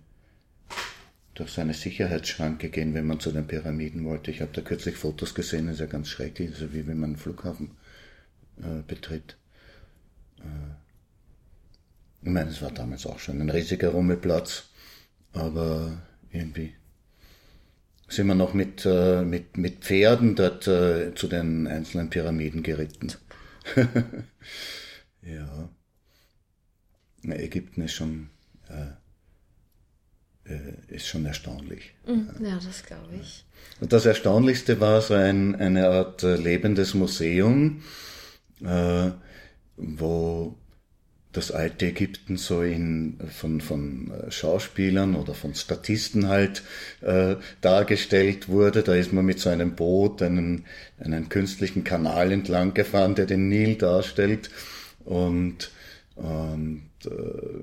durch 1.39 1.53
seine 1.53 1.73
Sicherheitsschranke 1.75 2.69
gehen, 2.69 2.95
wenn 2.95 3.07
man 3.07 3.21
zu 3.21 3.31
den 3.31 3.47
Pyramiden 3.47 4.05
wollte. 4.05 4.33
Ich 4.33 4.41
habe 4.41 4.51
da 4.53 4.61
kürzlich 4.61 4.97
Fotos 4.97 5.35
gesehen, 5.35 5.67
das 5.67 5.75
ist 5.75 5.81
ja 5.81 5.87
ganz 5.87 6.09
schrecklich, 6.09 6.51
so 6.57 6.73
wie 6.73 6.87
wenn 6.87 6.99
man 6.99 7.11
einen 7.11 7.17
Flughafen 7.17 7.77
äh, 8.59 8.83
betritt. 8.87 9.37
Äh, 10.41 10.75
ich 12.23 12.31
meine, 12.31 12.51
es 12.51 12.61
war 12.61 12.73
damals 12.73 13.07
auch 13.07 13.21
schon 13.21 13.41
ein 13.41 13.51
riesiger 13.51 13.91
Rummelplatz, 13.91 14.71
aber 15.33 16.03
irgendwie 16.33 16.75
sind 18.09 18.27
wir 18.27 18.35
noch 18.35 18.53
mit, 18.53 18.85
äh, 18.85 19.23
mit, 19.23 19.57
mit 19.57 19.85
Pferden 19.85 20.35
dort 20.35 20.67
äh, 20.67 21.15
zu 21.15 21.29
den 21.29 21.69
einzelnen 21.69 22.11
Pyramiden 22.11 22.65
geritten. 22.65 23.13
ja. 25.23 25.69
Ägypten 27.23 27.83
ist 27.83 27.93
schon, 27.93 28.31
äh, 28.69 28.87
ist 30.89 31.07
schon 31.07 31.27
erstaunlich. 31.27 31.95
Mhm. 32.07 32.29
Ja, 32.45 32.59
das 32.65 32.85
glaube 32.85 33.15
ich. 33.21 33.45
Und 33.81 33.93
das 33.93 34.07
Erstaunlichste 34.07 34.81
war 34.81 35.01
so 35.01 35.15
ein, 35.15 35.55
eine 35.55 35.89
Art 35.89 36.23
äh, 36.23 36.37
lebendes 36.37 36.95
Museum, 36.95 37.83
äh, 38.65 39.11
wo 39.77 40.57
das 41.33 41.53
alte 41.53 41.87
Ägypten 41.87 42.37
so 42.37 42.63
in, 42.63 43.19
von, 43.31 43.61
von 43.61 44.11
äh, 44.11 44.31
Schauspielern 44.31 45.15
oder 45.15 45.35
von 45.35 45.55
Statisten 45.55 46.29
halt 46.29 46.63
äh, 47.03 47.37
dargestellt 47.61 48.49
wurde. 48.49 48.83
Da 48.83 48.95
ist 48.95 49.13
man 49.13 49.27
mit 49.27 49.39
so 49.39 49.51
einem 49.51 49.77
Boot 49.77 50.23
einen, 50.23 50.65
einen 50.99 51.29
künstlichen 51.29 51.85
Kanal 51.85 52.33
entlang 52.33 52.75
gefahren, 52.75 53.15
der 53.15 53.27
den 53.27 53.49
Nil 53.49 53.77
darstellt. 53.77 54.51
Und, 55.05 55.71
und 56.17 56.91
äh, 57.05 57.63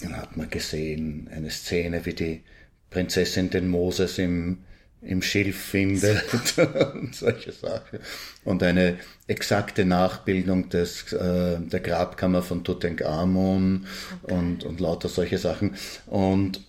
dann 0.00 0.16
hat 0.16 0.36
man 0.36 0.48
gesehen 0.50 1.28
eine 1.34 1.50
Szene, 1.50 2.04
wie 2.06 2.14
die 2.14 2.42
Prinzessin 2.90 3.50
den 3.50 3.68
Moses 3.68 4.18
im, 4.18 4.58
im 5.02 5.22
Schilf 5.22 5.56
findet 5.56 6.24
und 6.94 7.14
solche 7.14 7.52
Sachen. 7.52 7.98
Und 8.44 8.62
eine 8.62 8.98
exakte 9.26 9.84
Nachbildung 9.84 10.68
des, 10.68 11.12
äh, 11.12 11.58
der 11.60 11.80
Grabkammer 11.80 12.42
von 12.42 12.64
Tutankamon 12.64 13.86
okay. 14.22 14.34
und, 14.34 14.64
und 14.64 14.80
lauter 14.80 15.08
solche 15.08 15.38
Sachen. 15.38 15.74
Und 16.06 16.60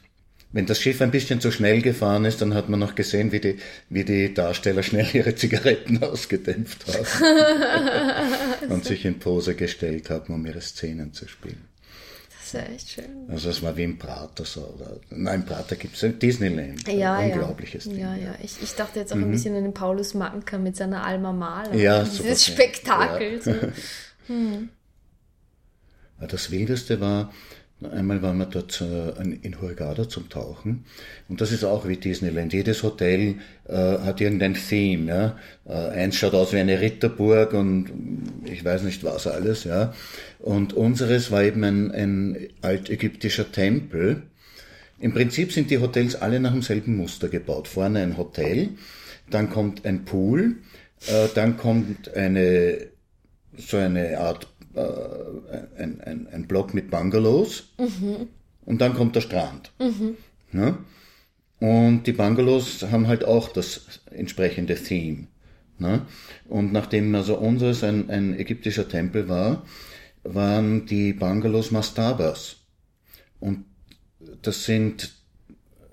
wenn 0.52 0.66
das 0.66 0.82
Schiff 0.82 1.00
ein 1.02 1.12
bisschen 1.12 1.42
zu 1.42 1.52
schnell 1.52 1.82
gefahren 1.82 2.26
ist, 2.26 2.42
dann 2.42 2.56
hat 2.56 2.70
man 2.70 2.80
noch 2.80 2.96
gesehen, 2.96 3.32
wie 3.32 3.40
die, 3.40 3.58
wie 3.90 4.04
die 4.04 4.34
Darsteller 4.34 4.82
schnell 4.82 5.08
ihre 5.14 5.36
Zigaretten 5.36 6.02
ausgedämpft 6.04 6.86
haben 6.88 8.70
und 8.70 8.84
sich 8.84 9.06
in 9.06 9.20
Pose 9.20 9.54
gestellt 9.56 10.10
haben, 10.10 10.34
um 10.34 10.46
ihre 10.46 10.62
Szenen 10.62 11.14
zu 11.14 11.28
spielen. 11.28 11.69
Das 12.52 12.62
ist 12.62 12.68
ja 12.68 12.74
echt 12.76 12.90
schön. 12.90 13.30
Also 13.30 13.50
es 13.50 13.62
war 13.62 13.78
wie 13.78 13.84
im 13.84 13.98
Prater 13.98 14.44
so. 14.44 14.62
Oder, 14.62 14.98
nein, 15.12 15.42
im 15.42 15.46
Prater 15.46 15.76
gibt 15.76 15.96
es 15.96 16.04
ein 16.04 16.18
Disneyland. 16.18 16.88
Ja, 16.88 17.14
ein 17.14 17.34
unglaubliches 17.34 17.86
ja. 17.86 17.92
Ding. 17.92 18.02
Ja, 18.02 18.16
ja. 18.16 18.36
Ich, 18.42 18.62
ich 18.62 18.74
dachte 18.74 19.00
jetzt 19.00 19.12
auch 19.12 19.18
mhm. 19.18 19.26
ein 19.26 19.32
bisschen 19.32 19.56
an 19.56 19.64
den 19.64 19.74
Paulus 19.74 20.16
Manker 20.16 20.58
mit 20.58 20.76
seiner 20.76 21.06
Alma 21.06 21.32
Maler. 21.32 21.76
Ja, 21.76 22.04
Dieses 22.04 22.18
super, 22.18 22.36
Spektakel. 22.36 23.34
Ja. 23.36 23.42
So. 23.42 23.54
Hm. 24.28 24.70
Das 26.20 26.52
Wildeste 26.52 27.02
war, 27.02 27.34
Einmal 27.82 28.22
waren 28.22 28.38
wir 28.38 28.46
dort 28.46 28.82
in 28.82 29.62
Hurghada 29.62 30.10
zum 30.10 30.28
Tauchen 30.28 30.84
und 31.30 31.40
das 31.40 31.54
ist 31.54 31.64
auch 31.64 31.88
wie 31.88 31.96
Disneyland. 31.96 32.52
Jedes 32.52 32.84
Hotel 32.84 33.36
äh, 33.70 33.74
hat 33.74 34.20
irgendein 34.20 34.54
Theme. 34.54 35.08
Ja? 35.08 35.38
Äh, 35.66 35.92
eins 36.02 36.18
schaut 36.18 36.34
aus 36.34 36.52
wie 36.52 36.58
eine 36.58 36.82
Ritterburg 36.82 37.54
und 37.54 37.90
ich 38.44 38.66
weiß 38.66 38.84
nicht 38.84 39.06
was 39.06 39.28
alles. 39.28 39.64
Ja? 39.64 39.94
Und 40.40 40.74
unseres 40.74 41.32
war 41.32 41.44
eben 41.44 41.64
ein, 41.64 41.92
ein 41.92 42.50
altägyptischer 42.62 43.50
Tempel. 43.50 44.24
Im 45.00 45.14
Prinzip 45.14 45.54
sind 45.54 45.72
die 45.72 45.78
Hotels 45.78 46.16
alle 46.16 46.42
nach 46.42 46.52
demselben 46.52 46.98
Muster 46.98 47.30
gebaut. 47.30 47.70
Vorne 47.70 48.02
ein 48.02 48.18
Hotel, 48.18 48.72
dann 49.30 49.50
kommt 49.50 49.86
ein 49.86 50.04
Pool, 50.04 50.58
äh, 51.08 51.30
dann 51.34 51.56
kommt 51.56 52.14
eine 52.14 52.90
so 53.58 53.78
eine 53.78 54.20
Art 54.20 54.49
äh, 54.74 55.82
ein, 55.82 56.02
ein, 56.02 56.28
ein 56.32 56.48
Block 56.48 56.74
mit 56.74 56.90
Bungalows 56.90 57.70
mhm. 57.78 58.28
und 58.66 58.82
dann 58.82 58.94
kommt 58.94 59.16
der 59.16 59.22
Strand. 59.22 59.72
Mhm. 59.80 60.18
Ja? 60.54 60.78
Und 61.60 62.04
die 62.04 62.14
Bungalows 62.14 62.84
haben 62.90 63.08
halt 63.08 63.26
auch 63.26 63.50
das 63.50 64.02
entsprechende 64.12 64.76
Theme. 64.76 65.28
Ne? 65.78 66.06
Und 66.48 66.72
nachdem 66.72 67.14
also 67.16 67.38
unseres 67.38 67.84
ein, 67.84 68.10
ein 68.10 68.38
ägyptischer 68.38 68.88
Tempel 68.88 69.28
war, 69.28 69.66
waren 70.24 70.86
die 70.86 71.14
Bungalows 71.14 71.72
Mastabas. 71.72 72.58
Und 73.40 73.66
das 74.42 74.66
sind 74.66 75.14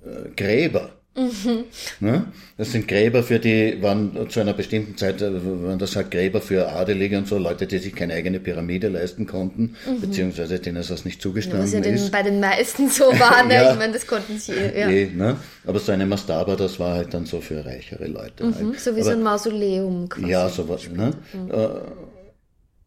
äh, 0.05 0.31
Gräber. 0.37 0.96
Mhm. 1.17 1.65
Ne? 2.01 2.27
Das 2.59 2.73
sind 2.73 2.87
Gräber 2.87 3.23
für 3.23 3.39
die, 3.39 3.83
waren 3.83 4.29
zu 4.29 4.41
einer 4.41 4.53
bestimmten 4.53 4.97
Zeit, 4.97 5.23
äh, 5.23 5.33
waren 5.33 5.79
das 5.79 5.97
halt 5.97 6.11
Gräber 6.11 6.41
für 6.41 6.69
Adelige 6.69 7.17
und 7.17 7.27
so, 7.27 7.39
Leute, 7.39 7.67
die 7.67 7.79
sich 7.79 7.95
keine 7.95 8.15
eigene 8.15 8.39
Pyramide 8.39 8.89
leisten 8.89 9.27
konnten, 9.27 9.77
mhm. 9.87 10.01
beziehungsweise 10.01 10.59
denen 10.59 10.85
das 10.87 11.05
nicht 11.05 11.23
zugestanden 11.23 11.61
ja, 11.61 11.65
was 11.67 11.73
ja 11.73 11.81
den, 11.81 11.95
ist. 11.95 12.13
bei 12.13 12.23
den 12.23 12.39
meisten 12.39 12.89
so 12.91 13.05
war, 13.05 13.43
ne? 13.47 13.55
ja. 13.55 13.73
ich 13.73 13.79
meine, 13.79 13.95
das 13.95 14.07
konnten 14.07 14.39
sie, 14.39 14.53
ja. 14.53 14.89
Eh, 14.89 15.07
ne? 15.07 15.37
Aber 15.65 15.79
so 15.79 15.93
eine 15.93 16.07
Mastaba, 16.07 16.55
das 16.55 16.79
war 16.79 16.95
halt 16.95 17.15
dann 17.15 17.25
so 17.25 17.41
für 17.41 17.65
reichere 17.65 18.07
Leute. 18.07 18.45
Mhm. 18.45 18.55
Halt. 18.55 18.81
So 18.81 18.95
wie 18.95 19.01
Aber, 19.01 19.11
so 19.11 19.11
ein 19.13 19.23
Mausoleum 19.23 20.09
quasi. 20.09 20.31
Ja, 20.31 20.49
sowas. 20.49 20.89
Ne? 20.91 21.13
Äh, 21.51 21.69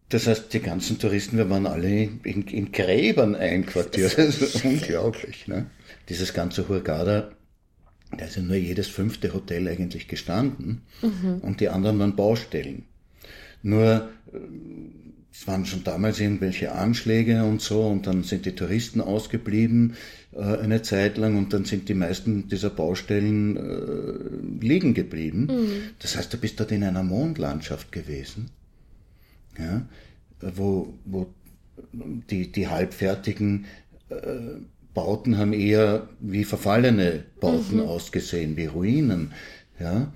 das 0.10 0.26
heißt, 0.28 0.54
die 0.54 0.60
ganzen 0.60 0.98
Touristen, 0.98 1.38
wir 1.38 1.50
waren 1.50 1.68
alle 1.68 1.88
in, 1.88 2.48
in 2.48 2.72
Gräbern 2.72 3.36
einquartiert. 3.36 4.18
Das 4.18 4.42
ist 4.42 4.66
unglaublich. 4.66 5.48
Ne? 5.48 5.68
Dieses 6.10 6.34
ganze 6.34 6.68
Hurghada 6.68 7.30
da 8.18 8.26
ist 8.26 8.36
ja 8.36 8.42
nur 8.42 8.56
jedes 8.56 8.88
fünfte 8.88 9.34
Hotel 9.34 9.68
eigentlich 9.68 10.08
gestanden 10.08 10.82
mhm. 11.02 11.40
und 11.42 11.60
die 11.60 11.70
anderen 11.70 12.00
waren 12.00 12.16
Baustellen. 12.16 12.86
Nur 13.62 14.10
äh, 14.34 14.38
es 15.32 15.48
waren 15.48 15.66
schon 15.66 15.84
damals 15.84 16.20
irgendwelche 16.20 16.72
Anschläge 16.74 17.44
und 17.44 17.62
so 17.62 17.84
und 17.88 18.08
dann 18.08 18.24
sind 18.24 18.46
die 18.46 18.56
Touristen 18.56 19.00
ausgeblieben 19.00 19.96
äh, 20.34 20.42
eine 20.42 20.82
Zeit 20.82 21.18
lang 21.18 21.38
und 21.38 21.54
dann 21.54 21.66
sind 21.66 21.88
die 21.88 21.94
meisten 21.94 22.48
dieser 22.48 22.72
Baustellen 22.72 23.56
äh, 23.56 24.66
liegen 24.66 24.94
geblieben. 24.94 25.48
Mhm. 25.50 25.72
Das 26.00 26.18
heißt, 26.18 26.34
du 26.34 26.38
bist 26.38 26.60
dort 26.60 26.72
in 26.72 26.84
einer 26.84 27.04
Mondlandschaft 27.04 27.92
gewesen, 27.92 28.50
ja, 29.58 29.86
wo, 30.42 30.94
wo 31.06 31.34
die, 31.94 32.52
die 32.52 32.68
halbfertigen 32.68 33.66
äh, 34.10 34.16
Bauten 34.94 35.38
haben 35.38 35.54
eher 35.54 36.08
wie 36.20 36.44
verfallene 36.44 37.24
Bauten 37.40 37.78
mhm. 37.78 37.84
ausgesehen, 37.84 38.58
wie 38.58 38.66
Ruinen, 38.66 39.34
ja. 39.80 40.12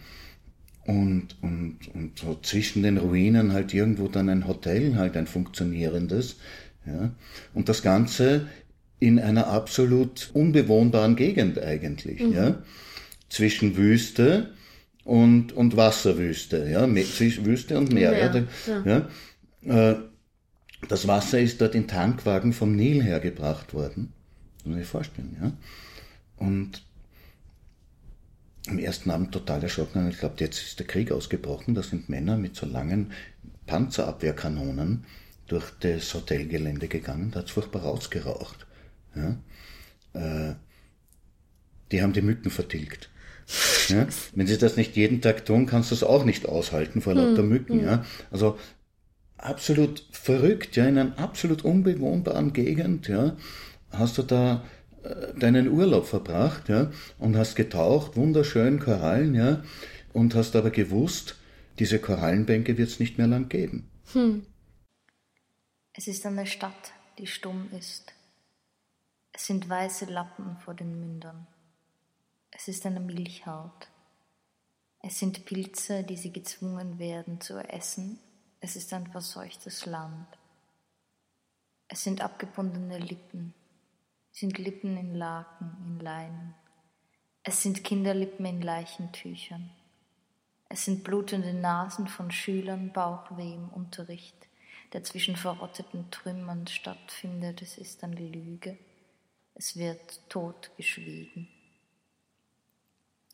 Und, 0.85 1.37
und, 1.41 1.77
und 1.93 2.19
so 2.19 2.37
zwischen 2.41 2.83
den 2.83 2.97
Ruinen 2.97 3.53
halt 3.53 3.73
irgendwo 3.73 4.09
dann 4.09 4.27
ein 4.27 4.47
Hotel, 4.47 4.95
halt 4.95 5.15
ein 5.15 5.27
funktionierendes, 5.27 6.37
ja. 6.85 7.11
Und 7.53 7.69
das 7.69 7.81
Ganze 7.81 8.47
in 8.99 9.19
einer 9.19 9.47
absolut 9.47 10.29
unbewohnbaren 10.33 11.15
Gegend 11.15 11.59
eigentlich, 11.59 12.21
mhm. 12.21 12.33
ja. 12.33 12.63
Zwischen 13.29 13.77
Wüste 13.77 14.53
und, 15.03 15.53
und 15.53 15.77
Wasserwüste, 15.77 16.69
ja. 16.69 16.87
Zwischen 17.03 17.45
Wüste 17.45 17.77
und 17.77 17.93
Meer, 17.93 18.17
ja. 18.17 18.45
ja. 18.85 19.07
ja. 19.65 19.91
Äh, 19.91 19.95
das 20.87 21.07
Wasser 21.07 21.39
ist 21.39 21.61
dort 21.61 21.75
in 21.75 21.87
Tankwagen 21.87 22.53
vom 22.53 22.75
Nil 22.75 23.01
hergebracht 23.01 23.73
worden. 23.73 24.12
Muss 24.63 24.71
man 24.71 24.79
sich 24.79 24.87
vorstellen, 24.87 25.37
ja. 25.41 25.51
Und 26.37 26.83
am 28.67 28.79
ersten 28.79 29.11
Abend 29.11 29.31
total 29.31 29.61
erschrocken. 29.61 30.09
Ich 30.09 30.19
glaube, 30.19 30.35
jetzt 30.39 30.61
ist 30.61 30.79
der 30.79 30.87
Krieg 30.87 31.11
ausgebrochen. 31.11 31.75
Da 31.75 31.83
sind 31.83 32.09
Männer 32.09 32.37
mit 32.37 32.55
so 32.55 32.65
langen 32.65 33.11
Panzerabwehrkanonen 33.65 35.05
durch 35.47 35.69
das 35.81 36.13
Hotelgelände 36.13 36.87
gegangen. 36.87 37.31
Da 37.31 37.39
hat 37.39 37.47
es 37.47 37.51
furchtbar 37.51 37.81
rausgeraucht. 37.83 38.65
Ja? 39.15 39.37
Äh, 40.13 40.55
die 41.91 42.01
haben 42.01 42.13
die 42.13 42.21
Mücken 42.21 42.49
vertilgt. 42.49 43.09
Ja? 43.89 44.07
Wenn 44.33 44.47
sie 44.47 44.57
das 44.57 44.77
nicht 44.77 44.95
jeden 44.95 45.21
Tag 45.21 45.45
tun, 45.45 45.65
kannst 45.65 45.91
du 45.91 45.95
es 45.95 46.03
auch 46.03 46.23
nicht 46.23 46.47
aushalten 46.47 47.01
vor 47.01 47.15
lauter 47.15 47.39
hm, 47.39 47.49
Mücken. 47.49 47.79
Hm. 47.79 47.85
Ja? 47.85 48.05
Also 48.31 48.57
absolut 49.37 50.05
verrückt, 50.11 50.75
ja, 50.77 50.85
in 50.85 50.97
einer 50.97 51.19
absolut 51.19 51.63
unbewohnbaren 51.63 52.53
Gegend, 52.53 53.09
ja, 53.09 53.35
hast 53.93 54.17
du 54.17 54.23
da 54.23 54.63
äh, 55.03 55.33
deinen 55.37 55.69
Urlaub 55.69 56.05
verbracht, 56.05 56.69
ja, 56.69 56.91
und 57.19 57.37
hast 57.37 57.55
getaucht, 57.55 58.15
wunderschön 58.15 58.79
Korallen, 58.79 59.35
ja, 59.35 59.63
und 60.13 60.35
hast 60.35 60.55
aber 60.55 60.71
gewusst, 60.71 61.35
diese 61.79 61.99
Korallenbänke 61.99 62.77
wird 62.77 62.89
es 62.89 62.99
nicht 62.99 63.17
mehr 63.17 63.27
lang 63.27 63.49
geben. 63.49 63.89
Hm. 64.13 64.45
Es 65.93 66.07
ist 66.07 66.25
eine 66.25 66.45
Stadt, 66.45 66.93
die 67.17 67.27
stumm 67.27 67.69
ist. 67.71 68.13
Es 69.31 69.47
sind 69.47 69.67
weiße 69.67 70.05
Lappen 70.05 70.57
vor 70.57 70.73
den 70.73 70.99
Mündern. 70.99 71.47
Es 72.51 72.67
ist 72.67 72.85
eine 72.85 72.99
Milchhaut. 72.99 73.87
Es 75.01 75.19
sind 75.19 75.45
Pilze, 75.45 76.03
die 76.03 76.15
sie 76.15 76.31
gezwungen 76.31 76.99
werden 76.99 77.41
zu 77.41 77.57
essen. 77.57 78.19
Es 78.59 78.75
ist 78.75 78.93
ein 78.93 79.07
verseuchtes 79.07 79.85
Land. 79.85 80.27
Es 81.87 82.03
sind 82.03 82.21
abgebundene 82.21 82.99
Lippen. 82.99 83.53
Es 84.33 84.39
sind 84.39 84.57
Lippen 84.57 84.97
in 84.97 85.13
Laken, 85.13 85.77
in 85.85 85.99
Leinen. 85.99 86.55
Es 87.43 87.61
sind 87.61 87.83
Kinderlippen 87.83 88.47
in 88.47 88.63
Leichentüchern. 88.63 89.69
Es 90.69 90.85
sind 90.85 91.03
blutende 91.03 91.53
Nasen 91.53 92.07
von 92.07 92.31
Schülern, 92.31 92.91
Bauchweh 92.91 93.53
im 93.53 93.69
Unterricht, 93.69 94.35
der 94.91 95.03
zwischen 95.03 95.35
verrotteten 95.35 96.09
Trümmern 96.09 96.65
stattfindet. 96.65 97.61
Es 97.61 97.77
ist 97.77 98.03
eine 98.03 98.15
Lüge. 98.15 98.79
Es 99.53 99.77
wird 99.77 100.27
totgeschwiegen. 100.29 101.47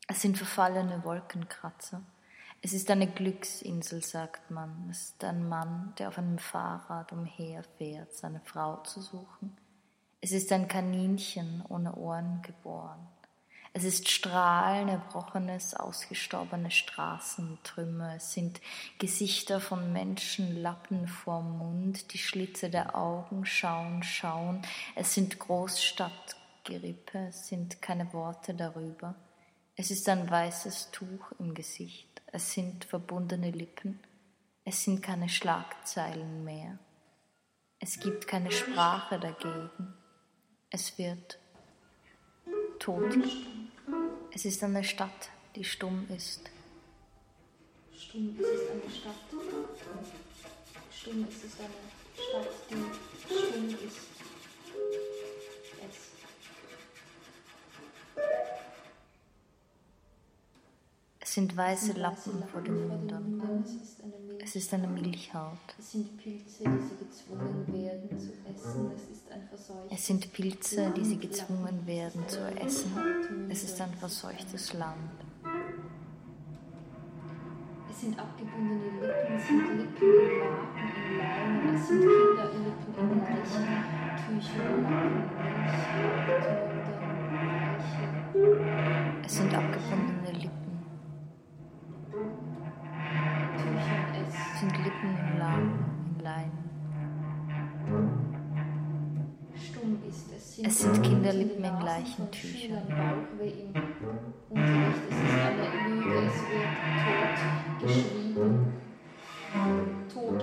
Es 0.05 0.21
sind 0.21 0.37
verfallene 0.37 1.05
Wolkenkratzer. 1.05 2.03
Es 2.61 2.73
ist 2.73 2.91
eine 2.91 3.07
Glücksinsel, 3.07 4.03
sagt 4.03 4.51
man. 4.51 4.89
Es 4.91 5.11
ist 5.11 5.23
ein 5.23 5.47
Mann, 5.47 5.93
der 5.97 6.09
auf 6.09 6.17
einem 6.17 6.39
Fahrrad 6.39 7.13
umherfährt, 7.13 8.13
seine 8.13 8.41
Frau 8.41 8.83
zu 8.83 8.99
suchen. 8.99 9.55
Es 10.21 10.31
ist 10.31 10.51
ein 10.51 10.67
Kaninchen 10.67 11.63
ohne 11.69 11.95
Ohren 11.95 12.41
geboren. 12.41 13.07
Es 13.71 13.83
ist 13.83 14.09
Strahlen, 14.09 14.89
erbrochenes, 14.89 15.75
ausgestorbene 15.75 16.71
Straßentrümmer. 16.71 18.15
Es 18.15 18.33
sind 18.33 18.59
Gesichter 18.97 19.61
von 19.61 19.93
Menschen, 19.93 20.61
Lappen 20.61 21.07
vorm 21.07 21.59
Mund, 21.59 22.11
die 22.11 22.17
Schlitze 22.17 22.69
der 22.69 22.95
Augen 22.95 23.45
schauen, 23.45 24.03
schauen. 24.03 24.61
Es 24.95 25.13
sind 25.13 25.39
Großstadtgerippe, 25.39 27.27
es 27.29 27.47
sind 27.47 27.81
keine 27.81 28.11
Worte 28.11 28.55
darüber. 28.55 29.15
Es 29.75 29.91
ist 29.91 30.09
ein 30.09 30.29
weißes 30.29 30.91
Tuch 30.91 31.31
im 31.39 31.53
Gesicht, 31.53 32.21
es 32.33 32.51
sind 32.51 32.83
verbundene 32.83 33.51
Lippen, 33.51 33.97
es 34.65 34.83
sind 34.83 35.01
keine 35.01 35.29
Schlagzeilen 35.29 36.43
mehr, 36.43 36.77
es 37.79 37.97
gibt 38.01 38.27
keine 38.27 38.51
Sprache 38.51 39.17
dagegen, 39.21 39.93
es 40.71 40.97
wird 40.97 41.39
tot. 42.77 43.17
Es 44.31 44.45
ist 44.45 44.63
eine 44.63 44.83
Stadt, 44.83 45.29
die 45.55 45.63
stumm 45.63 46.07
ist. 46.15 46.41
Stumm, 47.95 48.37
es 48.39 48.45
ist 48.45 48.71
eine 48.71 48.91
Stadt. 48.91 49.15
Stumm, 50.91 51.27
es 51.29 51.43
ist 51.43 51.59
eine 51.59 51.69
Stadt, 52.15 52.47
die 52.69 53.33
stumm 53.33 53.69
ist. 53.87 53.97
Es 61.21 61.33
sind 61.35 61.55
weiße 61.55 61.93
Lappen 61.93 62.43
vor 62.51 62.61
den 62.61 62.87
Mündern. 62.87 63.63
Es 64.49 64.55
ist 64.55 64.73
eine 64.73 64.87
Milchhaut. 64.87 65.59
Es 65.77 65.91
sind 65.91 66.17
Pilze, 66.17 66.63
die 66.63 66.81
sie 66.81 66.95
gezwungen 67.05 67.67
werden 67.67 68.19
zu 68.19 68.31
essen. 68.51 68.91
Es 68.95 69.03
ist 69.15 69.31
ein 69.31 69.47
verseuchtes 69.47 69.91
Es 69.91 70.07
sind 70.07 70.33
Pilze, 70.33 70.91
die 70.97 71.05
sie 71.05 71.19
gezwungen 71.19 71.85
werden 71.85 72.27
zu 72.27 72.39
essen. 72.57 72.91
Es 73.47 73.63
ist 73.63 73.79
ein 73.79 73.93
verseuchtes 73.93 74.73
Land. 74.73 74.95
Es 77.91 78.01
sind 78.01 78.17
abgebundene 78.17 78.85
Lippen, 78.85 79.35
es 79.37 79.47
sind 79.47 79.67
Lippen 79.77 80.01
in 80.01 80.39
Laken, 80.39 80.97
in 80.97 81.17
Leinen, 81.19 81.75
es 81.75 81.87
sind 81.87 81.99
Kinderlippen 81.99 82.97
in 82.97 83.19
Leichentüchern, 83.19 84.81
Laken, 84.81 85.29
Milch, 87.29 89.25
Es 89.25 89.35
sind 89.35 89.53
abgebundene 89.53 90.28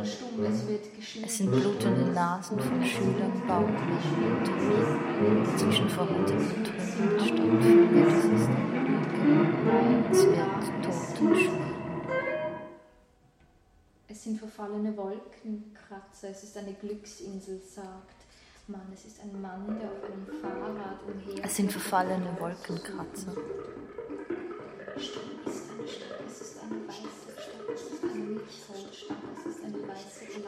stumm, 0.06 0.44
es 0.44 0.66
wird 0.68 0.94
geschwiegen. 0.94 1.26
Es 1.26 1.38
sind 1.38 1.50
blutende 1.50 2.12
Nasen 2.12 2.58
von 2.58 2.84
Schülern, 2.84 3.42
Bauchweh, 3.46 4.44
zwischen 5.56 5.88
verrotteten 5.88 6.64
Trümmern 6.64 7.20
stattfindet. 7.20 8.08
Es 8.08 8.24
ist 8.24 8.48
Lüge. 8.82 9.06
Es 10.10 10.22
wird 10.26 10.84
tot 10.84 11.32
geschwiegen. 11.32 11.66
Es 14.08 14.22
sind 14.22 14.38
verfallene 14.38 14.96
Wolkenkratzer, 14.96 16.30
es 16.30 16.42
ist 16.42 16.56
eine 16.56 16.72
Glücksinsel, 16.72 17.60
sagt 17.60 18.15
man. 18.68 18.82
Es 18.92 19.04
ist 19.04 19.20
ein 19.20 19.40
Mann, 19.40 19.78
der 19.80 19.90
auf 19.90 20.04
einem 20.04 20.26
Fahrrad 20.40 21.00
umher. 21.06 21.44
Es 21.44 21.56
sind 21.56 21.72
verfallene 21.72 22.36
Wolkenkratzer. 22.38 23.32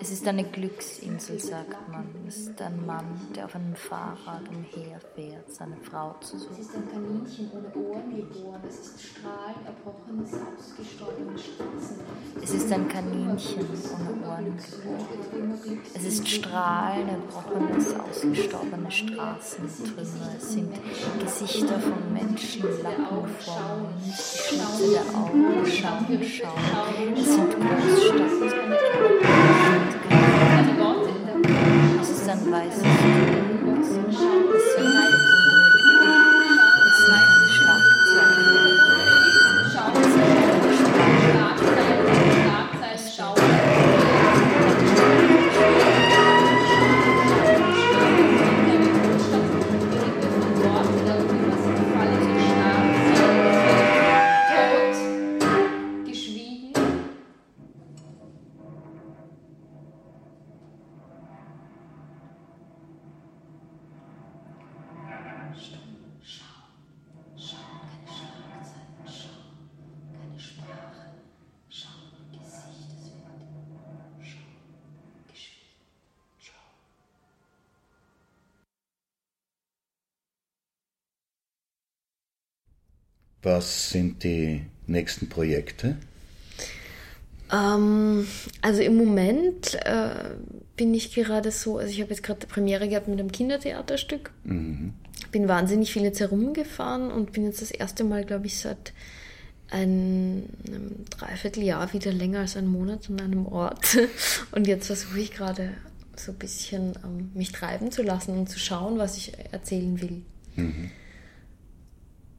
Es 0.00 0.12
ist 0.12 0.26
eine 0.26 0.44
Glücksinsel, 0.44 1.38
sagt 1.38 1.88
man. 1.90 2.06
Es 2.26 2.38
ist 2.38 2.62
ein 2.62 2.86
Mann, 2.86 3.04
der 3.34 3.44
auf 3.46 3.54
einem 3.54 3.74
Fahrrad 3.74 4.48
umherfährt, 4.48 5.52
seine 5.52 5.76
Frau 5.76 6.14
zu 6.20 6.38
suchen. 6.38 6.56
Es 6.58 6.66
ist 6.66 6.74
ein 6.76 6.88
Kaninchen 6.88 7.50
ohne 7.52 7.74
Ohren 7.74 8.10
geboren. 8.16 8.60
Es 8.66 8.78
ist 8.78 9.02
Strahlen, 9.02 9.56
erbrochenes, 9.66 10.32
ausgestorbenes 10.32 11.42
Straßen. 11.42 12.00
Es 12.42 12.50
ist 12.54 12.72
ein 12.72 12.88
Kaninchen 12.88 13.66
ohne 13.66 14.26
Ohren 14.26 14.56
geboren. 14.56 15.80
Es 15.94 16.04
ist 16.04 16.28
Strahlen, 16.28 17.08
erbrochenes, 17.08 17.94
ausgestorbene 18.10 18.90
Straßentrümmer. 18.90 20.30
Es 20.36 20.52
sind 20.52 20.72
Gesichter 21.20 21.78
von 21.80 22.12
Menschen, 22.12 22.62
Lappen 22.82 23.28
vor 23.44 23.60
Mund, 23.78 23.90
die 24.04 24.12
Schlitze 24.12 24.92
der 24.92 25.06
Augen, 25.18 25.66
schauen, 25.66 26.22
schauen. 26.24 27.14
Es 27.16 27.34
sind 27.34 27.50
Großstadt. 27.54 28.28
Es 32.00 32.10
ist 32.10 32.28
ein 32.28 32.52
weißes 32.52 32.82
Was 83.42 83.90
sind 83.90 84.24
die 84.24 84.62
nächsten 84.86 85.28
Projekte? 85.28 85.96
Ähm, 87.52 88.26
also 88.60 88.82
im 88.82 88.96
Moment 88.96 89.74
äh, 89.84 90.10
bin 90.76 90.92
ich 90.94 91.14
gerade 91.14 91.50
so, 91.50 91.78
also 91.78 91.90
ich 91.90 92.00
habe 92.00 92.10
jetzt 92.10 92.22
gerade 92.22 92.46
Premiere 92.46 92.88
gehabt 92.88 93.08
mit 93.08 93.18
einem 93.18 93.32
Kindertheaterstück. 93.32 94.30
Mhm. 94.44 94.94
Bin 95.32 95.48
wahnsinnig 95.48 95.92
viel 95.92 96.02
jetzt 96.02 96.20
herumgefahren 96.20 97.10
und 97.10 97.32
bin 97.32 97.44
jetzt 97.44 97.62
das 97.62 97.70
erste 97.70 98.04
Mal, 98.04 98.24
glaube 98.24 98.46
ich, 98.46 98.58
seit 98.58 98.92
ein, 99.70 100.44
einem 100.66 101.04
Dreivierteljahr 101.10 101.92
wieder 101.92 102.12
länger 102.12 102.40
als 102.40 102.56
einen 102.56 102.68
Monat 102.68 103.10
an 103.10 103.20
einem 103.20 103.46
Ort. 103.46 103.98
Und 104.52 104.66
jetzt 104.66 104.86
versuche 104.86 105.20
ich 105.20 105.32
gerade 105.32 105.74
so 106.16 106.32
ein 106.32 106.38
bisschen 106.38 106.94
ähm, 107.04 107.30
mich 107.34 107.52
treiben 107.52 107.92
zu 107.92 108.02
lassen 108.02 108.32
und 108.32 108.48
zu 108.48 108.58
schauen, 108.58 108.98
was 108.98 109.18
ich 109.18 109.32
erzählen 109.52 110.00
will. 110.00 110.22
Mhm. 110.56 110.90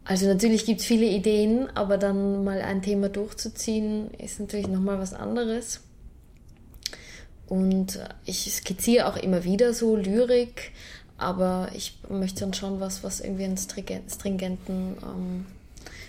Also 0.10 0.26
natürlich 0.26 0.66
gibt 0.66 0.80
es 0.80 0.88
viele 0.88 1.06
Ideen, 1.06 1.70
aber 1.76 2.00
dann 2.00 2.44
mal 2.44 2.64
ein 2.64 2.82
Thema 2.82 3.10
durchzuziehen, 3.10 4.10
ist 4.16 4.40
natürlich 4.40 4.68
nochmal 4.68 4.98
was 4.98 5.14
anderes. 5.14 5.82
Und 7.48 8.00
ich 8.26 8.52
skizziere 8.52 9.06
auch 9.06 9.18
immer 9.18 9.44
wieder 9.44 9.72
so 9.72 9.96
Lyrik, 9.96 10.72
aber 11.20 11.70
ich 11.76 12.00
möchte 12.10 12.40
dann 12.40 12.56
schon 12.56 12.80
was, 12.80 13.04
was 13.04 13.20
irgendwie 13.20 13.44
einen 13.44 13.58
stringenten 13.58 14.98
ähm, 15.04 15.46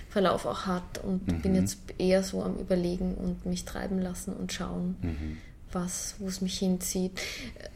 Verlauf 0.09 0.47
auch 0.47 0.65
hat 0.65 1.05
und 1.05 1.29
mhm. 1.29 1.43
bin 1.43 1.55
jetzt 1.55 1.77
eher 1.99 2.23
so 2.23 2.43
am 2.43 2.57
Überlegen 2.57 3.17
und 3.17 3.45
mich 3.45 3.67
treiben 3.67 4.01
lassen 4.01 4.33
und 4.33 4.51
schauen. 4.51 4.97
Mhm 5.03 5.37
was, 5.73 6.15
wo 6.19 6.29
es 6.29 6.41
mich 6.41 6.59
hinzieht. 6.59 7.13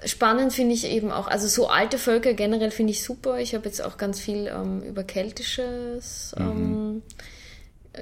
Spannend 0.05 0.53
finde 0.53 0.74
ich 0.74 0.84
eben 0.86 1.11
auch, 1.11 1.26
also 1.26 1.49
so 1.49 1.68
alte 1.68 1.99
Völker 1.99 2.34
generell 2.34 2.70
finde 2.70 2.92
ich 2.92 3.03
super. 3.03 3.38
Ich 3.38 3.55
habe 3.55 3.66
jetzt 3.66 3.82
auch 3.82 3.97
ganz 3.97 4.20
viel 4.20 4.47
ähm, 4.47 4.82
über 4.82 5.05
keltisches 5.05 6.34
ähm, 6.38 6.95
mhm. 6.95 7.03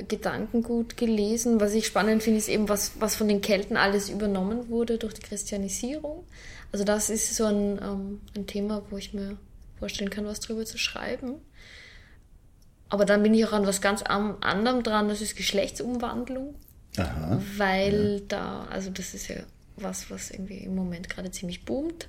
Gedankengut 0.08 0.96
gelesen. 0.96 1.60
Was 1.60 1.74
ich 1.74 1.86
spannend 1.86 2.22
finde, 2.22 2.38
ist 2.38 2.48
eben, 2.48 2.68
was, 2.68 2.92
was 2.98 3.14
von 3.14 3.28
den 3.28 3.40
Kelten 3.40 3.76
alles 3.76 4.08
übernommen 4.08 4.68
wurde 4.68 4.98
durch 4.98 5.14
die 5.14 5.22
Christianisierung. 5.22 6.24
Also 6.72 6.84
das 6.84 7.10
ist 7.10 7.34
so 7.36 7.44
ein, 7.44 7.78
ähm, 7.82 8.20
ein 8.34 8.46
Thema, 8.46 8.82
wo 8.90 8.96
ich 8.96 9.12
mir 9.12 9.36
vorstellen 9.78 10.10
kann, 10.10 10.24
was 10.24 10.40
darüber 10.40 10.64
zu 10.64 10.78
schreiben. 10.78 11.34
Aber 12.88 13.04
dann 13.04 13.22
bin 13.22 13.34
ich 13.34 13.44
auch 13.46 13.52
an 13.52 13.66
was 13.66 13.80
ganz 13.80 14.02
anderem 14.02 14.82
dran, 14.82 15.08
das 15.08 15.20
ist 15.20 15.36
Geschlechtsumwandlung. 15.36 16.54
Aha, 16.98 17.40
weil 17.56 18.18
ja. 18.20 18.24
da, 18.28 18.64
also 18.70 18.90
das 18.90 19.14
ist 19.14 19.28
ja 19.28 19.36
was, 19.76 20.10
was 20.10 20.30
irgendwie 20.30 20.58
im 20.58 20.74
Moment 20.74 21.08
gerade 21.08 21.30
ziemlich 21.30 21.64
boomt. 21.64 22.08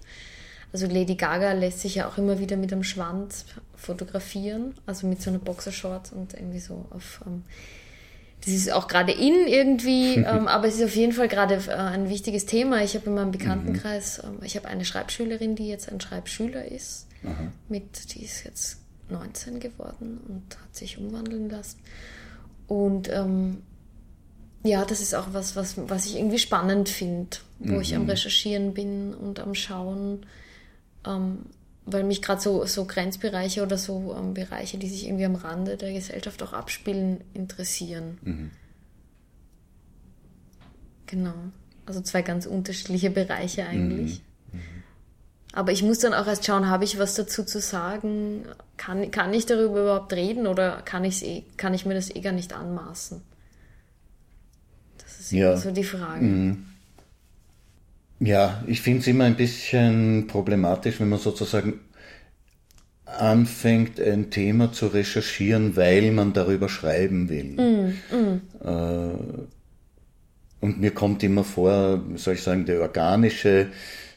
Also 0.71 0.87
Lady 0.87 1.15
Gaga 1.15 1.53
lässt 1.53 1.81
sich 1.81 1.95
ja 1.95 2.07
auch 2.07 2.17
immer 2.17 2.39
wieder 2.39 2.57
mit 2.57 2.73
einem 2.73 2.83
Schwanz 2.83 3.45
fotografieren, 3.75 4.73
also 4.87 5.05
mit 5.05 5.21
so 5.21 5.29
einer 5.29 5.39
Boxershorts 5.39 6.11
und 6.11 6.33
irgendwie 6.33 6.59
so 6.59 6.85
auf. 6.89 7.21
Ähm, 7.25 7.43
das 8.43 8.53
ist 8.53 8.73
auch 8.73 8.89
gerade 8.89 9.13
in 9.13 9.47
irgendwie, 9.47 10.15
ähm, 10.17 10.47
aber 10.47 10.67
es 10.67 10.75
ist 10.75 10.83
auf 10.83 10.95
jeden 10.95 11.13
Fall 11.13 11.27
gerade 11.27 11.55
äh, 11.67 11.71
ein 11.71 12.09
wichtiges 12.09 12.45
Thema. 12.45 12.83
Ich 12.83 12.95
habe 12.95 13.05
in 13.05 13.13
meinem 13.13 13.31
Bekanntenkreis, 13.31 14.21
mhm. 14.21 14.29
ähm, 14.29 14.39
ich 14.43 14.55
habe 14.57 14.67
eine 14.67 14.83
Schreibschülerin, 14.83 15.55
die 15.55 15.67
jetzt 15.67 15.89
ein 15.91 16.01
Schreibschüler 16.01 16.65
ist. 16.65 17.07
Aha. 17.23 17.51
Mit, 17.69 18.15
die 18.15 18.25
ist 18.25 18.43
jetzt 18.43 18.79
19 19.09 19.59
geworden 19.59 20.19
und 20.27 20.57
hat 20.59 20.75
sich 20.75 20.97
umwandeln 20.97 21.49
lassen. 21.49 21.79
Und 22.67 23.09
ähm, 23.09 23.61
ja, 24.63 24.85
das 24.85 25.01
ist 25.01 25.13
auch 25.13 25.27
was, 25.33 25.55
was, 25.55 25.75
was 25.89 26.05
ich 26.05 26.15
irgendwie 26.15 26.39
spannend 26.39 26.87
finde, 26.87 27.37
wo 27.59 27.75
mhm. 27.75 27.81
ich 27.81 27.95
am 27.95 28.03
mhm. 28.03 28.09
Recherchieren 28.09 28.73
bin 28.73 29.13
und 29.13 29.39
am 29.39 29.55
Schauen, 29.55 30.25
ähm, 31.05 31.39
weil 31.85 32.05
mich 32.05 32.21
gerade 32.21 32.39
so, 32.39 32.65
so 32.65 32.85
Grenzbereiche 32.85 33.61
oder 33.61 33.77
so 33.77 34.15
ähm, 34.17 34.33
Bereiche, 34.33 34.77
die 34.77 34.87
sich 34.87 35.05
irgendwie 35.05 35.25
am 35.25 35.35
Rande 35.35 35.75
der 35.75 35.91
Gesellschaft 35.91 36.41
auch 36.43 36.53
abspielen, 36.53 37.21
interessieren. 37.33 38.17
Mhm. 38.21 38.51
Genau. 41.07 41.33
Also 41.85 41.99
zwei 41.99 42.21
ganz 42.21 42.45
unterschiedliche 42.45 43.09
Bereiche 43.09 43.65
eigentlich. 43.65 44.21
Mhm. 44.51 44.59
mhm. 44.59 44.63
Aber 45.55 45.71
ich 45.71 45.83
muss 45.83 45.99
dann 45.99 46.15
auch 46.15 46.25
erst 46.25 46.45
schauen, 46.45 46.67
habe 46.67 46.83
ich 46.83 46.97
was 46.97 47.13
dazu 47.13 47.43
zu 47.43 47.59
sagen? 47.59 48.45
Kann, 48.75 49.11
kann 49.11 49.31
ich 49.35 49.45
darüber 49.45 49.81
überhaupt 49.81 50.11
reden 50.13 50.47
oder 50.47 50.81
kann, 50.81 51.03
ich's 51.03 51.21
eh, 51.21 51.43
kann 51.57 51.75
ich 51.75 51.85
mir 51.85 51.93
das 51.93 52.09
eh 52.09 52.21
gar 52.21 52.31
nicht 52.31 52.53
anmaßen? 52.53 53.21
Ja. 55.33 55.57
so 55.57 55.71
die 55.71 55.83
Frage. 55.83 56.23
Mhm. 56.23 56.65
Ja, 58.19 58.63
ich 58.67 58.81
finde 58.81 58.99
es 58.99 59.07
immer 59.07 59.25
ein 59.25 59.35
bisschen 59.35 60.27
problematisch, 60.27 60.99
wenn 60.99 61.09
man 61.09 61.19
sozusagen 61.19 61.79
anfängt, 63.05 63.99
ein 63.99 64.29
Thema 64.29 64.71
zu 64.71 64.87
recherchieren, 64.87 65.75
weil 65.75 66.11
man 66.11 66.33
darüber 66.33 66.69
schreiben 66.69 67.29
will. 67.29 67.55
Mm, 67.57 68.15
mm. 68.15 68.41
Äh, 68.65 69.17
und 70.61 70.79
mir 70.79 70.91
kommt 70.91 71.21
immer 71.23 71.43
vor, 71.43 72.01
soll 72.15 72.35
ich 72.35 72.41
sagen, 72.41 72.65
der 72.65 72.81
organische 72.81 73.67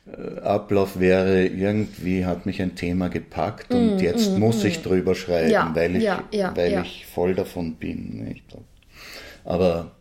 äh, 0.07 0.41
Ablauf 0.41 1.01
wäre, 1.01 1.45
irgendwie 1.45 2.25
hat 2.25 2.47
mich 2.47 2.63
ein 2.63 2.77
Thema 2.77 3.09
gepackt 3.09 3.75
und 3.75 3.97
mm, 3.97 3.99
jetzt 3.99 4.33
mm, 4.33 4.39
muss 4.39 4.63
ich 4.65 4.81
mm. 4.81 4.83
drüber 4.85 5.15
schreiben, 5.15 5.51
ja, 5.51 5.71
weil, 5.75 5.97
ich, 5.97 6.05
ja, 6.05 6.23
ja, 6.31 6.57
weil 6.57 6.83
ich 6.85 7.07
voll 7.07 7.35
davon 7.35 7.75
bin. 7.75 8.25
Nicht? 8.25 8.45
Aber 9.45 9.96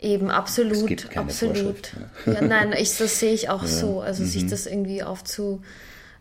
Eben, 0.00 0.30
absolut, 0.30 0.72
es 0.72 0.86
gibt 0.86 1.10
keine 1.10 1.26
absolut. 1.26 1.92
Ja, 2.24 2.40
nein, 2.40 2.72
ich, 2.72 2.96
das 2.96 3.18
sehe 3.18 3.34
ich 3.34 3.50
auch 3.50 3.62
ja. 3.62 3.68
so. 3.68 4.00
Also 4.00 4.22
mhm. 4.22 4.28
sich 4.28 4.46
das 4.46 4.66
irgendwie 4.66 5.02
aufzu, 5.02 5.60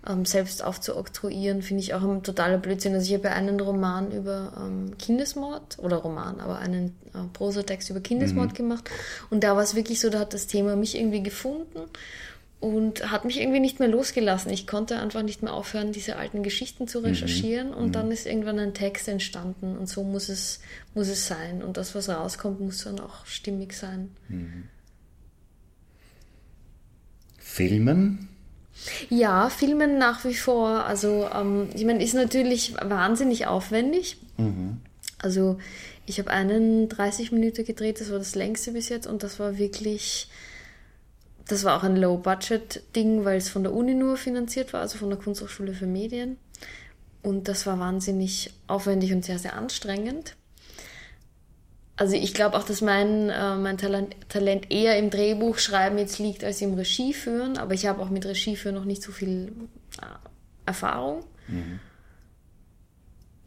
ähm, 0.06 0.26
selbst 0.26 0.64
aufzuoktroyieren, 0.64 1.62
finde 1.62 1.84
ich 1.84 1.94
auch 1.94 2.04
ein 2.04 2.22
totaler 2.22 2.58
Blödsinn. 2.58 2.94
Also 2.94 3.08
ich 3.08 3.14
habe 3.14 3.30
ja 3.30 3.34
einen 3.34 3.58
Roman 3.60 4.12
über 4.12 4.52
ähm, 4.58 4.98
Kindesmord, 4.98 5.78
oder 5.80 5.98
Roman, 5.98 6.42
aber 6.42 6.60
einen 6.60 6.98
äh, 7.14 7.20
Prosatext 7.32 7.90
über 7.90 8.02
Kindesmord 8.02 8.52
mhm. 8.52 8.56
gemacht. 8.56 8.90
Und 9.30 9.46
da 9.46 9.56
war 9.56 9.64
es 9.64 9.76
wirklich 9.76 10.02
so, 10.02 10.10
da 10.10 10.20
hat 10.20 10.34
das 10.34 10.48
Thema 10.48 10.76
mich 10.76 10.98
irgendwie 10.98 11.24
gefunden 11.24 11.80
und 12.60 13.10
hat 13.10 13.24
mich 13.24 13.40
irgendwie 13.40 13.62
nicht 13.62 13.80
mehr 13.80 13.88
losgelassen. 13.88 14.52
Ich 14.52 14.68
konnte 14.68 15.00
einfach 15.00 15.24
nicht 15.24 15.42
mehr 15.42 15.54
aufhören, 15.54 15.94
diese 15.94 16.18
alten 16.18 16.44
Geschichten 16.44 16.88
zu 16.88 17.00
mhm. 17.00 17.06
recherchieren 17.06 17.70
mhm. 17.70 17.76
und 17.76 17.96
dann 17.96 18.12
ist 18.12 18.26
irgendwann 18.26 18.60
ein 18.60 18.74
Text 18.74 19.08
entstanden 19.08 19.78
und 19.78 19.88
so 19.88 20.04
muss 20.04 20.30
es, 20.30 20.60
muss 20.94 21.08
es 21.08 21.28
sein 21.28 21.64
und 21.64 21.78
das, 21.78 21.96
was 21.96 22.10
rauskommt, 22.10 22.60
muss 22.60 22.84
dann 22.84 23.00
auch 23.00 23.26
stimmig 23.26 23.74
sein. 23.74 24.12
Mhm. 24.28 24.66
Filmen? 27.38 28.30
Ja, 29.10 29.50
Filmen 29.50 29.98
nach 29.98 30.24
wie 30.24 30.36
vor. 30.36 30.86
Also, 30.86 31.28
ähm, 31.34 31.70
ich 31.74 31.84
meine, 31.84 32.04
ist 32.04 32.14
natürlich 32.14 32.76
wahnsinnig 32.82 33.48
aufwendig. 33.48 34.18
Mhm. 34.38 34.78
Also, 35.22 35.58
ich 36.06 36.20
habe 36.20 36.30
einen 36.30 36.88
30 36.90 37.32
Minuten 37.32 37.66
gedreht, 37.66 38.00
das 38.00 38.12
war 38.12 38.20
das 38.20 38.36
längste 38.36 38.72
bis 38.72 38.90
jetzt 38.90 39.08
und 39.08 39.24
das 39.24 39.40
war 39.40 39.58
wirklich 39.58 40.30
das 41.50 41.64
war 41.64 41.78
auch 41.78 41.84
ein 41.84 41.96
Low-Budget-Ding, 41.96 43.26
weil 43.26 43.38
es 43.38 43.50
von 43.50 43.64
der 43.64 43.74
Uni 43.74 43.96
nur 43.96 44.18
finanziert 44.18 44.72
war, 44.72 44.82
also 44.82 44.98
von 45.00 45.10
der 45.10 45.18
Kunsthochschule 45.18 45.74
für 45.74 45.88
Medien. 45.88 46.38
Und 47.24 47.48
das 47.48 47.66
war 47.66 47.80
wahnsinnig 47.80 48.54
aufwendig 48.68 49.12
und 49.14 49.26
sehr, 49.26 49.40
sehr 49.40 49.56
anstrengend. 49.56 50.36
Also 51.98 52.16
ich 52.16 52.34
glaube 52.34 52.56
auch, 52.56 52.64
dass 52.64 52.82
mein, 52.82 53.30
äh, 53.30 53.56
mein 53.56 53.78
Talent, 53.78 54.16
Talent 54.30 54.72
eher 54.72 54.98
im 54.98 55.10
Drehbuchschreiben 55.10 55.98
jetzt 55.98 56.20
liegt 56.20 56.44
als 56.44 56.62
im 56.62 56.76
Regieführen, 56.76 57.58
aber 57.58 57.74
ich 57.74 57.88
habe 57.88 58.02
auch 58.02 58.10
mit 58.10 58.26
Regieführen 58.26 58.76
noch 58.76 58.86
nicht 58.86 59.02
so 59.02 59.12
viel 59.12 59.52
äh, 60.02 60.06
Erfahrung. 60.66 61.26
Mhm. 61.48 61.80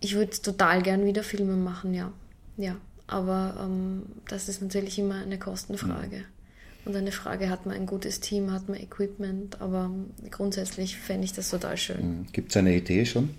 Ich 0.00 0.14
würde 0.16 0.32
total 0.32 0.82
gern 0.82 1.06
wieder 1.06 1.22
Filme 1.22 1.54
machen, 1.54 1.94
ja. 1.94 2.12
Ja, 2.56 2.76
aber 3.06 3.56
ähm, 3.60 4.02
das 4.28 4.48
ist 4.48 4.60
natürlich 4.60 4.98
immer 4.98 5.22
eine 5.22 5.38
Kostenfrage. 5.38 6.18
Mhm. 6.18 6.41
Und 6.84 6.96
eine 6.96 7.12
Frage, 7.12 7.48
hat 7.48 7.64
man 7.64 7.76
ein 7.76 7.86
gutes 7.86 8.20
Team, 8.20 8.52
hat 8.52 8.68
man 8.68 8.80
Equipment, 8.80 9.60
aber 9.60 9.90
grundsätzlich 10.30 10.96
fände 10.96 11.24
ich 11.24 11.32
das 11.32 11.50
total 11.50 11.76
schön. 11.76 11.98
Hm. 11.98 12.26
Gibt 12.32 12.50
es 12.50 12.56
eine 12.56 12.74
Idee 12.74 13.04
schon? 13.06 13.30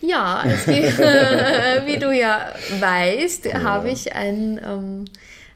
Ja, 0.00 0.42
gibt, 0.66 0.66
wie 0.66 1.98
du 1.98 2.10
ja 2.12 2.52
weißt, 2.80 3.46
ja. 3.46 3.62
habe 3.62 3.90
ich 3.90 4.14
ein, 4.14 4.60
ähm, 4.64 5.04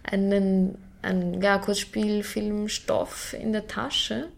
einen, 0.02 0.78
einen 1.02 1.42
ja, 1.42 1.58
Kurzspielfilmstoff 1.58 3.34
in 3.34 3.52
der 3.52 3.66
Tasche 3.66 4.28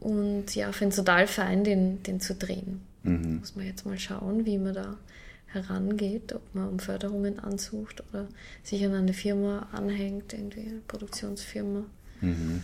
und 0.00 0.54
ja, 0.54 0.72
finde 0.72 0.90
es 0.90 0.96
total 0.96 1.26
fein, 1.26 1.64
den, 1.64 2.02
den 2.02 2.20
zu 2.20 2.34
drehen. 2.34 2.80
Mhm. 3.02 3.38
Muss 3.40 3.56
man 3.56 3.66
jetzt 3.66 3.86
mal 3.86 3.98
schauen, 3.98 4.46
wie 4.46 4.58
man 4.58 4.74
da 4.74 4.96
herangeht, 5.46 6.34
ob 6.34 6.54
man 6.54 6.68
um 6.68 6.78
Förderungen 6.78 7.38
ansucht 7.38 8.02
oder 8.10 8.26
sich 8.62 8.84
an 8.84 8.94
eine 8.94 9.14
Firma 9.14 9.68
anhängt, 9.72 10.32
irgendwie 10.32 10.60
eine 10.60 10.80
Produktionsfirma. 10.86 11.84
Mhm. 12.20 12.62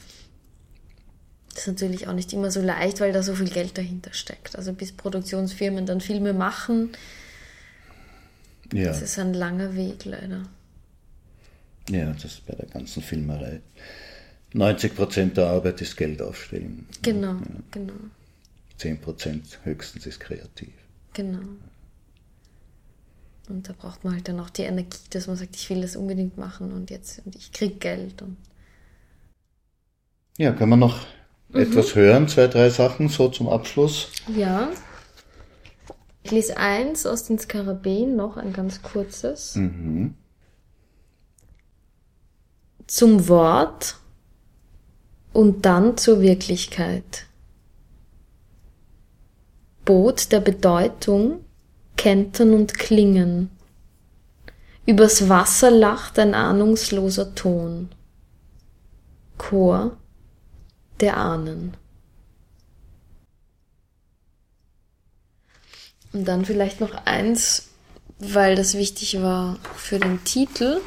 Das 1.51 1.63
ist 1.63 1.67
natürlich 1.69 2.09
auch 2.09 2.15
nicht 2.15 2.33
immer 2.33 2.51
so 2.51 2.63
leicht, 2.63 3.01
weil 3.01 3.13
da 3.13 3.23
so 3.23 3.35
viel 3.35 3.51
Geld 3.51 3.77
dahinter 3.77 4.13
steckt. 4.15 4.57
Also 4.57 4.73
bis 4.73 4.93
Produktionsfirmen 4.93 5.85
dann 5.85 6.01
Filme 6.01 6.33
machen, 6.33 6.91
ja. 8.73 8.85
das 8.85 9.03
ist 9.03 9.19
ein 9.19 9.35
langer 9.35 9.75
Weg 9.77 10.05
leider. 10.05 10.49
Ja, 11.91 12.13
das 12.13 12.25
ist 12.25 12.47
bei 12.47 12.55
der 12.55 12.67
ganzen 12.67 13.03
Filmerei. 13.03 13.61
90 14.55 14.95
Prozent 14.95 15.37
der 15.37 15.47
Arbeit 15.47 15.81
ist 15.81 15.97
Geld 15.97 16.23
aufstellen. 16.23 16.87
Genau, 17.03 17.33
ja. 17.33 17.41
genau. 17.71 17.95
10 18.79 19.01
Prozent 19.01 19.61
höchstens 19.65 20.07
ist 20.07 20.21
kreativ. 20.21 20.73
Genau. 21.13 21.41
Und 23.49 23.69
da 23.69 23.73
braucht 23.73 24.05
man 24.05 24.15
halt 24.15 24.29
dann 24.29 24.41
auch 24.41 24.51
die 24.51 24.63
Energie, 24.63 24.99
dass 25.11 25.27
man 25.27 25.37
sagt, 25.37 25.57
ich 25.57 25.69
will 25.69 25.83
das 25.83 25.97
unbedingt 25.97 26.39
machen 26.39 26.73
und 26.73 26.91
jetzt 26.91 27.23
und 27.25 27.35
ich 27.35 27.53
krieg 27.53 27.81
Geld. 27.81 28.23
Und 28.23 28.37
ja, 30.39 30.53
kann 30.53 30.69
man 30.69 30.79
noch 30.79 31.01
mhm. 31.49 31.61
etwas 31.61 31.95
hören, 31.95 32.29
zwei, 32.29 32.47
drei 32.47 32.71
Sachen 32.71 33.09
so 33.09 33.29
zum 33.29 33.49
Abschluss? 33.49 34.11
Ja. 34.35 34.69
Ich 36.25 36.31
lese 36.31 36.57
eins 36.57 37.05
aus 37.05 37.25
den 37.25 37.39
Skarabäen, 37.39 38.17
noch 38.17 38.37
ein 38.37 38.53
ganz 38.53 38.83
kurzes. 38.83 39.57
Mhm. 39.57 40.15
Zum 42.87 43.29
Wort 43.29 43.97
und 45.33 45.67
dann 45.67 45.97
zur 45.97 46.21
Wirklichkeit. 46.21 47.27
Boot 49.85 50.31
der 50.31 50.41
Bedeutung, 50.41 51.45
Kentern 51.97 52.55
und 52.55 52.75
Klingen. 52.79 53.51
Übers 54.87 55.29
Wasser 55.29 55.71
lacht 55.71 56.19
ein 56.19 56.35
ahnungsloser 56.35 57.35
Ton. 57.35 57.89
Chor 59.39 59.97
der 61.03 61.17
Ahnen. 61.19 61.77
Und 66.13 66.27
dann 66.27 66.45
vielleicht 66.45 66.81
noch 66.81 66.95
eins, 67.05 67.69
weil 68.19 68.55
das 68.55 68.75
wichtig 68.75 69.21
war 69.21 69.59
für 69.77 69.99
den 69.99 70.25
Titel. 70.25 70.81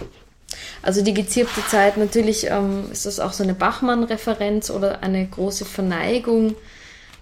Also 0.81 1.01
die 1.01 1.13
gezirpte 1.13 1.65
Zeit, 1.67 1.97
natürlich 1.97 2.47
ähm, 2.47 2.89
ist 2.91 3.05
das 3.05 3.19
auch 3.19 3.33
so 3.33 3.43
eine 3.43 3.55
Bachmann-Referenz 3.55 4.69
oder 4.69 5.03
eine 5.03 5.27
große 5.27 5.65
Verneigung 5.65 6.55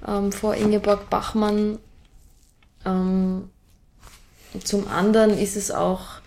ähm, 0.07 0.31
vor 0.31 0.55
Ingeborg 0.55 1.09
Bachmann. 1.09 1.79
Ähm, 2.85 3.49
zum 4.63 4.87
anderen 4.87 5.37
ist 5.37 5.55
es 5.55 5.71
auch 5.71 6.21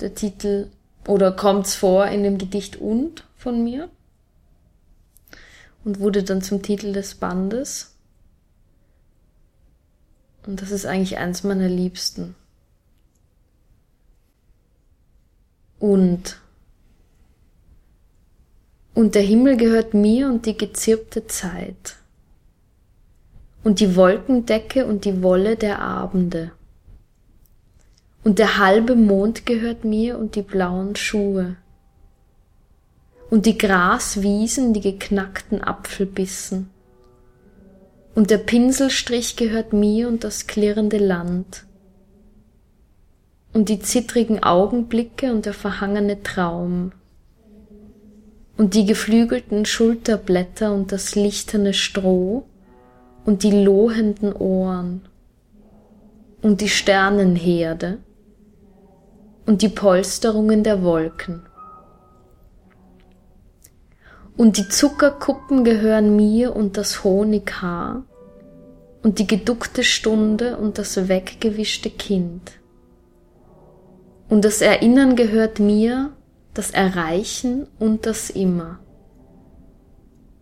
der 0.00 0.14
Titel 0.14 0.68
oder 1.06 1.32
kommt 1.32 1.66
es 1.66 1.74
vor 1.74 2.06
in 2.06 2.22
dem 2.22 2.36
Gedicht 2.36 2.76
Und 2.76 3.24
von 3.36 3.64
mir 3.64 3.88
und 5.86 6.00
wurde 6.00 6.24
dann 6.24 6.42
zum 6.42 6.62
Titel 6.62 6.92
des 6.92 7.14
Bandes. 7.14 7.94
Und 10.44 10.60
das 10.60 10.72
ist 10.72 10.84
eigentlich 10.84 11.16
eins 11.16 11.44
meiner 11.44 11.68
Liebsten. 11.68 12.34
Und 15.78 16.40
und 18.94 19.14
der 19.14 19.22
Himmel 19.22 19.56
gehört 19.56 19.94
mir 19.94 20.26
und 20.26 20.46
die 20.46 20.56
gezirpte 20.56 21.26
Zeit. 21.28 21.96
Und 23.62 23.78
die 23.78 23.94
Wolkendecke 23.94 24.86
und 24.86 25.04
die 25.04 25.22
Wolle 25.22 25.54
der 25.56 25.80
Abende. 25.80 26.50
Und 28.24 28.40
der 28.40 28.58
halbe 28.58 28.96
Mond 28.96 29.46
gehört 29.46 29.84
mir 29.84 30.18
und 30.18 30.34
die 30.34 30.42
blauen 30.42 30.96
Schuhe. 30.96 31.56
Und 33.30 33.46
die 33.46 33.58
Graswiesen, 33.58 34.72
die 34.72 34.80
geknackten 34.80 35.62
Apfelbissen. 35.62 36.70
Und 38.14 38.30
der 38.30 38.38
Pinselstrich 38.38 39.36
gehört 39.36 39.72
mir 39.72 40.08
und 40.08 40.24
das 40.24 40.46
klirrende 40.46 40.98
Land. 40.98 41.64
Und 43.52 43.68
die 43.68 43.80
zittrigen 43.80 44.42
Augenblicke 44.42 45.32
und 45.32 45.46
der 45.46 45.54
verhangene 45.54 46.22
Traum 46.22 46.92
und 48.56 48.74
die 48.74 48.86
geflügelten 48.86 49.66
Schulterblätter 49.66 50.72
und 50.72 50.92
das 50.92 51.14
lichterne 51.14 51.74
Stroh 51.74 52.44
und 53.24 53.42
die 53.42 53.64
lohenden 53.64 54.32
Ohren 54.32 55.02
und 56.42 56.60
die 56.60 56.68
Sternenherde 56.68 57.98
und 59.46 59.62
die 59.62 59.68
Polsterungen 59.68 60.62
der 60.62 60.82
Wolken. 60.82 61.42
Und 64.36 64.58
die 64.58 64.68
Zuckerkuppen 64.68 65.64
gehören 65.64 66.14
mir 66.14 66.54
und 66.54 66.76
das 66.76 67.04
Honighaar 67.04 68.04
und 69.02 69.18
die 69.18 69.26
geduckte 69.26 69.82
Stunde 69.82 70.56
und 70.58 70.78
das 70.78 71.08
weggewischte 71.08 71.90
Kind. 71.90 72.52
Und 74.28 74.44
das 74.44 74.60
Erinnern 74.60 75.16
gehört 75.16 75.60
mir 75.60 76.12
das 76.52 76.70
Erreichen 76.70 77.66
und 77.78 78.06
das 78.06 78.30
Immer. 78.30 78.80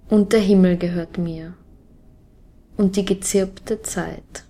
Und 0.09 0.33
der 0.33 0.41
Himmel 0.41 0.77
gehört 0.77 1.19
mir 1.19 1.55
und 2.77 2.97
die 2.97 3.05
gezirpte 3.05 3.83
Zeit. 3.83 4.45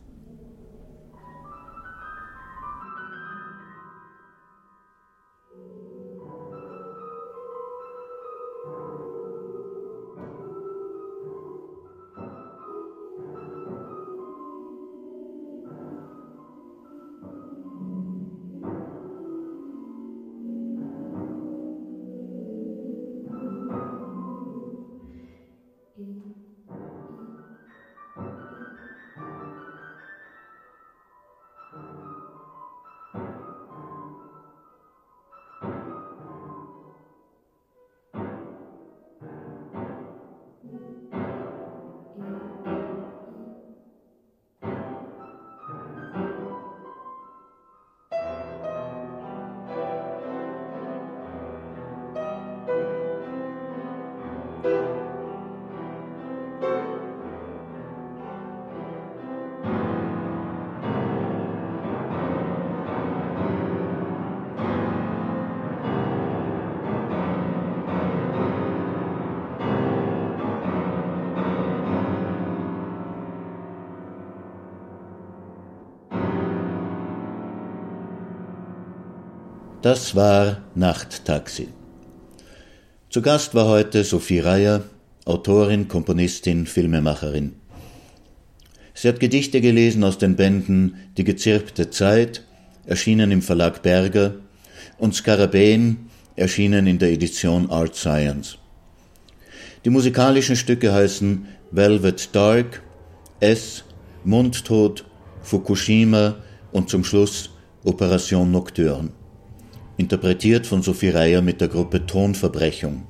Das 79.85 80.15
war 80.15 80.63
Nachttaxi. 80.75 81.69
Zu 83.11 83.21
Gast 83.21 83.55
war 83.55 83.67
heute 83.67 84.03
Sophie 84.03 84.39
Reier, 84.39 84.83
Autorin, 85.27 85.89
Komponistin, 85.89 86.65
Filmemacherin. 86.65 87.57
Sie 88.95 89.09
hat 89.09 89.21
Gedichte 89.21 89.61
gelesen 89.61 90.03
aus 90.03 90.17
den 90.17 90.37
Bänden 90.37 90.95
Die 91.19 91.25
gezirpte 91.25 91.91
Zeit, 91.91 92.45
erschienen 92.87 93.31
im 93.31 93.43
Verlag 93.43 93.83
Berger, 93.83 94.37
und 94.97 95.15
Skarabäen, 95.15 96.09
erschienen 96.35 96.87
in 96.87 96.99
der 96.99 97.13
Edition 97.13 97.71
Art 97.71 97.95
Science. 97.95 98.57
Die 99.85 99.91
musikalischen 99.91 100.57
Stücke 100.57 100.95
heißen 100.95 101.47
Velvet 101.73 102.35
Dark, 102.35 102.81
S, 103.39 103.85
Mundtot, 104.25 105.05
Fukushima 105.43 106.37
und 106.73 106.89
zum 106.89 107.05
Schluss 107.05 107.51
Operation 107.85 108.51
Nocturne 108.51 109.11
interpretiert 109.97 110.67
von 110.67 110.83
Sophie 110.83 111.11
Reier 111.11 111.43
mit 111.43 111.61
der 111.61 111.69
Gruppe 111.69 112.07
Tonverbrechung. 112.07 113.07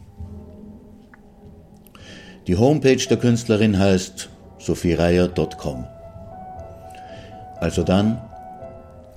Die 2.47 2.57
Homepage 2.57 3.07
der 3.09 3.16
Künstlerin 3.16 3.78
heißt 3.78 4.28
sophiereier.com. 4.59 5.87
Also 7.61 7.82
dann, 7.82 8.20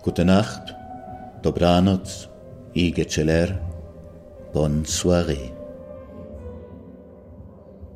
gute 0.01 0.23
Nacht, 0.23 0.75
dobranoc, 1.41 2.07
i 2.73 2.93
celer, 3.07 3.59
bonne 4.53 4.85
soirée. 4.85 5.56